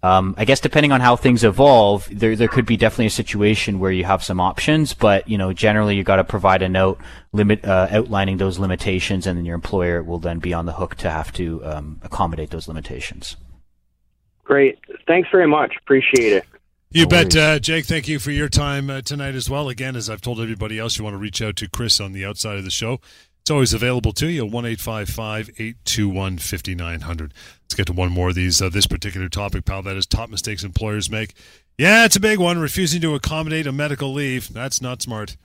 um, 0.04 0.34
I 0.38 0.46
guess 0.46 0.60
depending 0.60 0.92
on 0.92 1.00
how 1.00 1.16
things 1.16 1.44
evolve, 1.44 2.08
there 2.12 2.36
there 2.36 2.48
could 2.48 2.66
be 2.66 2.76
definitely 2.76 3.06
a 3.08 3.12
situation 3.12 3.80
where 3.80 3.92
you 3.92 4.04
have 4.04 4.24
some 4.24 4.40
options, 4.40 4.94
but 4.94 5.28
you 5.28 5.38
know 5.38 5.54
generally 5.54 5.96
you 5.96 6.04
got 6.04 6.16
to 6.16 6.24
provide 6.24 6.62
a 6.62 6.70
note 6.70 7.00
limit 7.34 7.64
uh, 7.64 7.88
outlining 7.92 8.38
those 8.38 8.58
limitations, 8.58 9.28
and 9.28 9.38
then 9.38 9.46
your 9.46 9.56
employer 9.56 10.02
will 10.02 10.20
then 10.20 10.40
be 10.40 10.54
on 10.54 10.66
the 10.66 10.74
hook 10.74 10.96
to 10.96 11.10
have 11.10 11.32
to 11.34 11.64
um, 11.66 12.00
accommodate 12.04 12.50
those 12.50 12.68
limitations. 12.68 13.38
Great, 14.44 14.80
thanks 15.08 15.30
very 15.32 15.48
much. 15.48 15.76
Appreciate 15.84 16.34
it. 16.34 16.46
You 16.94 17.04
no 17.04 17.10
bet, 17.10 17.36
uh, 17.38 17.60
Jake. 17.60 17.86
Thank 17.86 18.10
you 18.10 18.20
for 18.20 18.32
your 18.32 18.50
time 18.50 18.90
uh, 18.90 19.02
tonight 19.02 19.36
as 19.36 19.50
well. 19.50 19.70
Again, 19.70 19.96
as 19.96 20.10
I've 20.10 20.20
told 20.20 20.42
everybody 20.42 20.78
else, 20.78 20.98
you 20.98 21.06
want 21.06 21.14
to 21.14 21.20
reach 21.20 21.42
out 21.42 21.56
to 21.58 21.70
Chris 21.70 22.02
on 22.02 22.12
the 22.12 22.26
outside 22.26 22.58
of 22.58 22.66
the 22.66 22.72
show. 22.72 23.00
It's 23.42 23.50
always 23.50 23.74
available 23.74 24.14
to 24.14 24.28
you, 24.28 24.46
1 24.46 24.66
821 24.66 26.38
5900. 26.38 27.34
Let's 27.72 27.78
get 27.78 27.88
to 27.88 27.94
one 27.94 28.12
more 28.12 28.28
of 28.28 28.36
these. 28.36 28.62
Uh, 28.62 28.68
this 28.68 28.86
particular 28.86 29.30
topic, 29.30 29.64
pal, 29.64 29.82
that 29.84 29.96
is 29.96 30.06
top 30.06 30.30
mistakes 30.30 30.66
employers 30.66 31.10
make. 31.10 31.34
Yeah, 31.78 32.04
it's 32.04 32.18
a 32.18 32.20
big 32.20 32.38
one. 32.38 32.60
Refusing 32.60 33.00
to 33.00 33.16
accommodate 33.16 33.66
a 33.66 33.72
medical 33.72 34.12
leave. 34.12 34.52
That's 34.52 34.82
not 34.82 35.02
smart. 35.02 35.38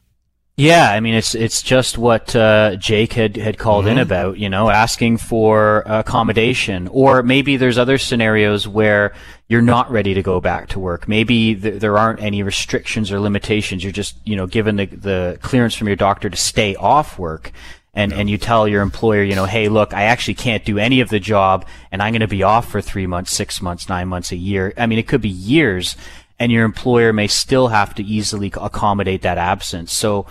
Yeah, 0.57 0.91
I 0.91 0.99
mean 0.99 1.15
it's 1.15 1.37
it's 1.37 1.63
just 1.63 1.99
what 1.99 2.35
uh, 2.35 2.75
Jake 2.81 3.13
had 3.13 3.37
had 3.37 3.59
called 3.59 3.85
mm-hmm. 3.85 3.93
in 3.93 3.99
about, 3.99 4.39
you 4.39 4.49
know, 4.49 4.71
asking 4.71 5.19
for 5.19 5.85
accommodation, 5.87 6.89
or 6.89 7.23
maybe 7.23 7.57
there's 7.57 7.79
other 7.79 7.97
scenarios 7.97 8.67
where 8.67 9.15
you're 9.47 9.63
not 9.63 9.89
ready 9.89 10.13
to 10.15 10.23
go 10.23 10.41
back 10.41 10.71
to 10.71 10.81
work. 10.81 11.07
Maybe 11.07 11.55
th- 11.55 11.81
there 11.81 11.97
aren't 11.97 12.21
any 12.21 12.43
restrictions 12.43 13.13
or 13.13 13.21
limitations. 13.21 13.85
You're 13.85 13.93
just 13.93 14.17
you 14.25 14.35
know 14.35 14.49
given 14.49 14.75
the 14.75 14.87
the 14.87 15.39
clearance 15.43 15.77
from 15.77 15.87
your 15.87 15.97
doctor 15.97 16.29
to 16.29 16.37
stay 16.37 16.75
off 16.75 17.21
work. 17.21 17.53
And, 17.97 18.13
and 18.13 18.31
you 18.31 18.37
tell 18.37 18.69
your 18.69 18.83
employer, 18.83 19.25
you 19.25 19.35
know, 19.35 19.47
hey, 19.47 19.69
look, 19.69 19.95
I 19.95 20.03
actually 20.03 20.35
can't 20.35 20.65
do 20.65 20.79
any 20.79 21.01
of 21.01 21.09
the 21.09 21.19
job 21.19 21.67
and 21.91 22.03
I'm 22.03 22.13
going 22.13 22.21
to 22.21 22.29
be 22.29 22.43
off 22.43 22.71
for 22.71 22.83
three 22.83 23.07
months, 23.07 23.33
six 23.33 23.63
months, 23.63 23.89
nine 23.89 24.07
months, 24.07 24.31
a 24.31 24.37
year. 24.37 24.75
I 24.77 24.87
mean, 24.87 24.99
it 24.99 25.09
could 25.09 25.23
be 25.23 25.31
years 25.31 25.97
and 26.39 26.53
your 26.53 26.65
employer 26.65 27.13
may 27.13 27.27
still 27.27 27.69
have 27.69 27.95
to 27.95 28.05
easily 28.05 28.53
accommodate 28.55 29.23
that 29.23 29.39
absence. 29.39 29.93
So 29.93 30.27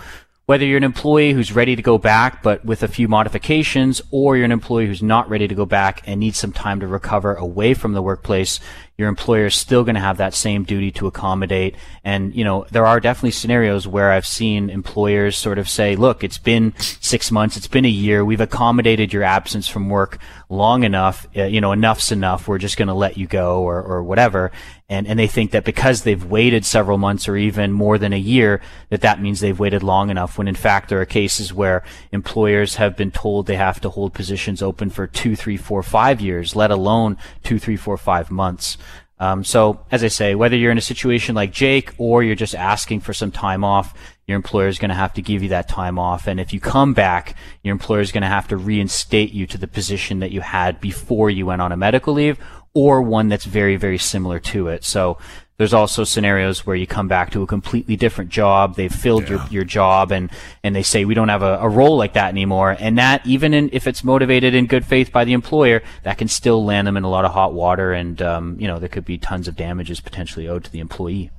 whether 0.46 0.64
you're 0.64 0.76
an 0.76 0.84
employee 0.84 1.32
who's 1.32 1.52
ready 1.52 1.74
to 1.74 1.82
go 1.82 1.98
back 1.98 2.42
but 2.42 2.64
with 2.64 2.84
a 2.84 2.88
few 2.88 3.08
modifications 3.08 4.00
or 4.12 4.36
you're 4.36 4.44
an 4.44 4.52
employee 4.52 4.86
who's 4.86 5.02
not 5.02 5.28
ready 5.28 5.48
to 5.48 5.54
go 5.54 5.66
back 5.66 6.02
and 6.06 6.20
needs 6.20 6.38
some 6.38 6.52
time 6.52 6.80
to 6.80 6.86
recover 6.86 7.34
away 7.34 7.74
from 7.74 7.92
the 7.92 8.02
workplace 8.02 8.60
your 8.98 9.08
employer 9.08 9.46
is 9.46 9.54
still 9.54 9.84
going 9.84 9.94
to 9.94 10.00
have 10.00 10.16
that 10.16 10.34
same 10.34 10.64
duty 10.64 10.90
to 10.92 11.06
accommodate. 11.06 11.76
And 12.04 12.34
you 12.34 12.44
know 12.44 12.66
there 12.70 12.86
are 12.86 13.00
definitely 13.00 13.30
scenarios 13.30 13.86
where 13.86 14.10
i've 14.10 14.26
seen 14.26 14.70
employers 14.70 15.36
sort 15.36 15.58
of 15.58 15.68
say 15.68 15.96
look 15.96 16.22
it's 16.22 16.38
been 16.38 16.74
6 16.78 17.30
months 17.30 17.56
it's 17.56 17.66
been 17.66 17.84
a 17.84 17.88
year 17.88 18.24
we've 18.24 18.40
accommodated 18.40 19.12
your 19.12 19.22
absence 19.22 19.68
from 19.68 19.88
work 19.88 20.18
long 20.48 20.84
enough 20.84 21.26
uh, 21.36 21.44
you 21.44 21.60
know 21.60 21.72
enough's 21.72 22.12
enough 22.12 22.46
we're 22.48 22.58
just 22.58 22.76
going 22.76 22.88
to 22.88 22.94
let 22.94 23.16
you 23.16 23.26
go 23.26 23.62
or 23.62 23.82
or 23.82 24.02
whatever. 24.02 24.50
And 24.88 25.06
and 25.06 25.18
they 25.18 25.26
think 25.26 25.50
that 25.50 25.64
because 25.64 26.02
they've 26.02 26.24
waited 26.24 26.64
several 26.64 26.96
months 26.96 27.28
or 27.28 27.36
even 27.36 27.72
more 27.72 27.98
than 27.98 28.12
a 28.12 28.18
year 28.18 28.60
that 28.90 29.00
that 29.00 29.20
means 29.20 29.40
they've 29.40 29.58
waited 29.58 29.82
long 29.82 30.10
enough 30.10 30.38
when 30.38 30.46
in 30.46 30.54
fact 30.54 30.88
there 30.88 31.00
are 31.00 31.06
cases 31.06 31.52
where 31.52 31.82
employers 32.12 32.76
have 32.76 32.96
been 32.96 33.10
told 33.10 33.46
they 33.46 33.56
have 33.56 33.80
to 33.80 33.90
hold 33.90 34.14
positions 34.14 34.62
open 34.62 34.90
for 34.90 35.08
two 35.08 35.34
three 35.34 35.56
four 35.56 35.82
five 35.82 36.20
years 36.20 36.54
let 36.54 36.70
alone 36.70 37.16
two 37.42 37.58
three 37.58 37.76
four 37.76 37.96
five 37.96 38.30
months 38.30 38.78
um, 39.18 39.44
so 39.44 39.84
as 39.90 40.04
I 40.04 40.08
say, 40.08 40.34
whether 40.34 40.56
you're 40.56 40.72
in 40.72 40.78
a 40.78 40.82
situation 40.82 41.34
like 41.34 41.52
Jake 41.52 41.94
or 41.98 42.22
you're 42.22 42.34
just 42.34 42.54
asking 42.54 43.00
for 43.00 43.14
some 43.14 43.30
time 43.30 43.64
off, 43.64 43.94
your 44.26 44.36
employer 44.36 44.68
is 44.68 44.78
going 44.78 44.88
to 44.90 44.94
have 44.94 45.14
to 45.14 45.22
give 45.22 45.42
you 45.42 45.50
that 45.50 45.68
time 45.68 45.98
off. 45.98 46.26
And 46.26 46.38
if 46.40 46.52
you 46.52 46.60
come 46.60 46.92
back, 46.92 47.36
your 47.62 47.72
employer 47.72 48.00
is 48.00 48.12
going 48.12 48.22
to 48.22 48.28
have 48.28 48.48
to 48.48 48.56
reinstate 48.56 49.32
you 49.32 49.46
to 49.46 49.58
the 49.58 49.68
position 49.68 50.18
that 50.20 50.32
you 50.32 50.40
had 50.40 50.80
before 50.80 51.30
you 51.30 51.46
went 51.46 51.62
on 51.62 51.72
a 51.72 51.76
medical 51.76 52.14
leave 52.14 52.38
or 52.74 53.00
one 53.00 53.28
that's 53.28 53.46
very, 53.46 53.76
very 53.76 53.96
similar 53.96 54.38
to 54.38 54.68
it. 54.68 54.84
So 54.84 55.16
there's 55.58 55.72
also 55.72 56.04
scenarios 56.04 56.66
where 56.66 56.76
you 56.76 56.86
come 56.86 57.08
back 57.08 57.30
to 57.30 57.42
a 57.42 57.46
completely 57.46 57.96
different 57.96 58.30
job. 58.30 58.76
They've 58.76 58.92
filled 58.92 59.24
yeah. 59.24 59.30
your, 59.30 59.46
your 59.50 59.64
job 59.64 60.12
and, 60.12 60.30
and 60.62 60.76
they 60.76 60.82
say, 60.82 61.04
we 61.04 61.14
don't 61.14 61.28
have 61.28 61.42
a, 61.42 61.58
a 61.60 61.68
role 61.68 61.96
like 61.96 62.12
that 62.12 62.28
anymore. 62.28 62.76
And 62.78 62.98
that, 62.98 63.26
even 63.26 63.54
in, 63.54 63.70
if 63.72 63.86
it's 63.86 64.04
motivated 64.04 64.54
in 64.54 64.66
good 64.66 64.84
faith 64.84 65.12
by 65.12 65.24
the 65.24 65.32
employer, 65.32 65.82
that 66.02 66.18
can 66.18 66.28
still 66.28 66.64
land 66.64 66.86
them 66.86 66.96
in 66.96 67.04
a 67.04 67.10
lot 67.10 67.24
of 67.24 67.32
hot 67.32 67.54
water. 67.54 67.92
And, 67.92 68.20
um, 68.20 68.56
you 68.60 68.66
know, 68.66 68.78
there 68.78 68.88
could 68.88 69.04
be 69.04 69.18
tons 69.18 69.48
of 69.48 69.56
damages 69.56 70.00
potentially 70.00 70.46
owed 70.46 70.64
to 70.64 70.70
the 70.72 70.80
employee. 70.80 71.30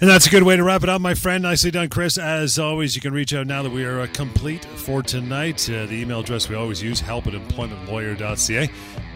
And 0.00 0.10
that's 0.10 0.26
a 0.26 0.30
good 0.30 0.42
way 0.42 0.56
to 0.56 0.64
wrap 0.64 0.82
it 0.82 0.88
up, 0.88 1.00
my 1.00 1.14
friend. 1.14 1.42
Nicely 1.42 1.70
done, 1.70 1.88
Chris. 1.88 2.18
As 2.18 2.58
always, 2.58 2.96
you 2.96 3.00
can 3.00 3.12
reach 3.12 3.32
out 3.32 3.46
now 3.46 3.62
that 3.62 3.70
we 3.70 3.84
are 3.84 4.00
uh, 4.00 4.06
complete 4.12 4.64
for 4.64 5.02
tonight. 5.02 5.68
Uh, 5.70 5.86
the 5.86 5.94
email 5.94 6.20
address 6.20 6.48
we 6.48 6.56
always 6.56 6.82
use, 6.82 7.00
help 7.00 7.26
at 7.26 7.32
employmentlawyer.ca. 7.34 8.70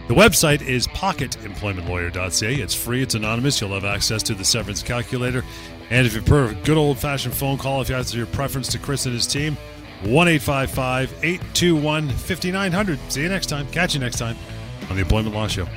The 0.09 0.15
website 0.15 0.63
is 0.63 0.87
pocketemploymentlawyer.ca. 0.87 2.55
It's 2.55 2.73
free, 2.73 3.03
it's 3.03 3.13
anonymous. 3.13 3.61
You'll 3.61 3.75
have 3.75 3.85
access 3.85 4.23
to 4.23 4.33
the 4.33 4.43
severance 4.43 4.81
calculator. 4.81 5.45
And 5.91 6.07
if 6.07 6.15
you 6.15 6.21
prefer 6.21 6.45
a 6.45 6.55
good 6.65 6.77
old 6.77 6.97
fashioned 6.97 7.35
phone 7.35 7.59
call, 7.59 7.79
if 7.83 7.89
you 7.89 7.95
have 7.95 8.11
your 8.15 8.25
preference 8.25 8.69
to 8.69 8.79
Chris 8.79 9.05
and 9.05 9.13
his 9.13 9.27
team, 9.27 9.55
1 10.01 10.27
821 10.27 12.09
5900. 12.09 12.99
See 13.11 13.21
you 13.21 13.29
next 13.29 13.49
time. 13.49 13.67
Catch 13.67 13.93
you 13.93 13.99
next 13.99 14.17
time 14.17 14.35
on 14.89 14.95
the 14.95 15.03
Employment 15.03 15.35
Law 15.35 15.47
Show. 15.47 15.67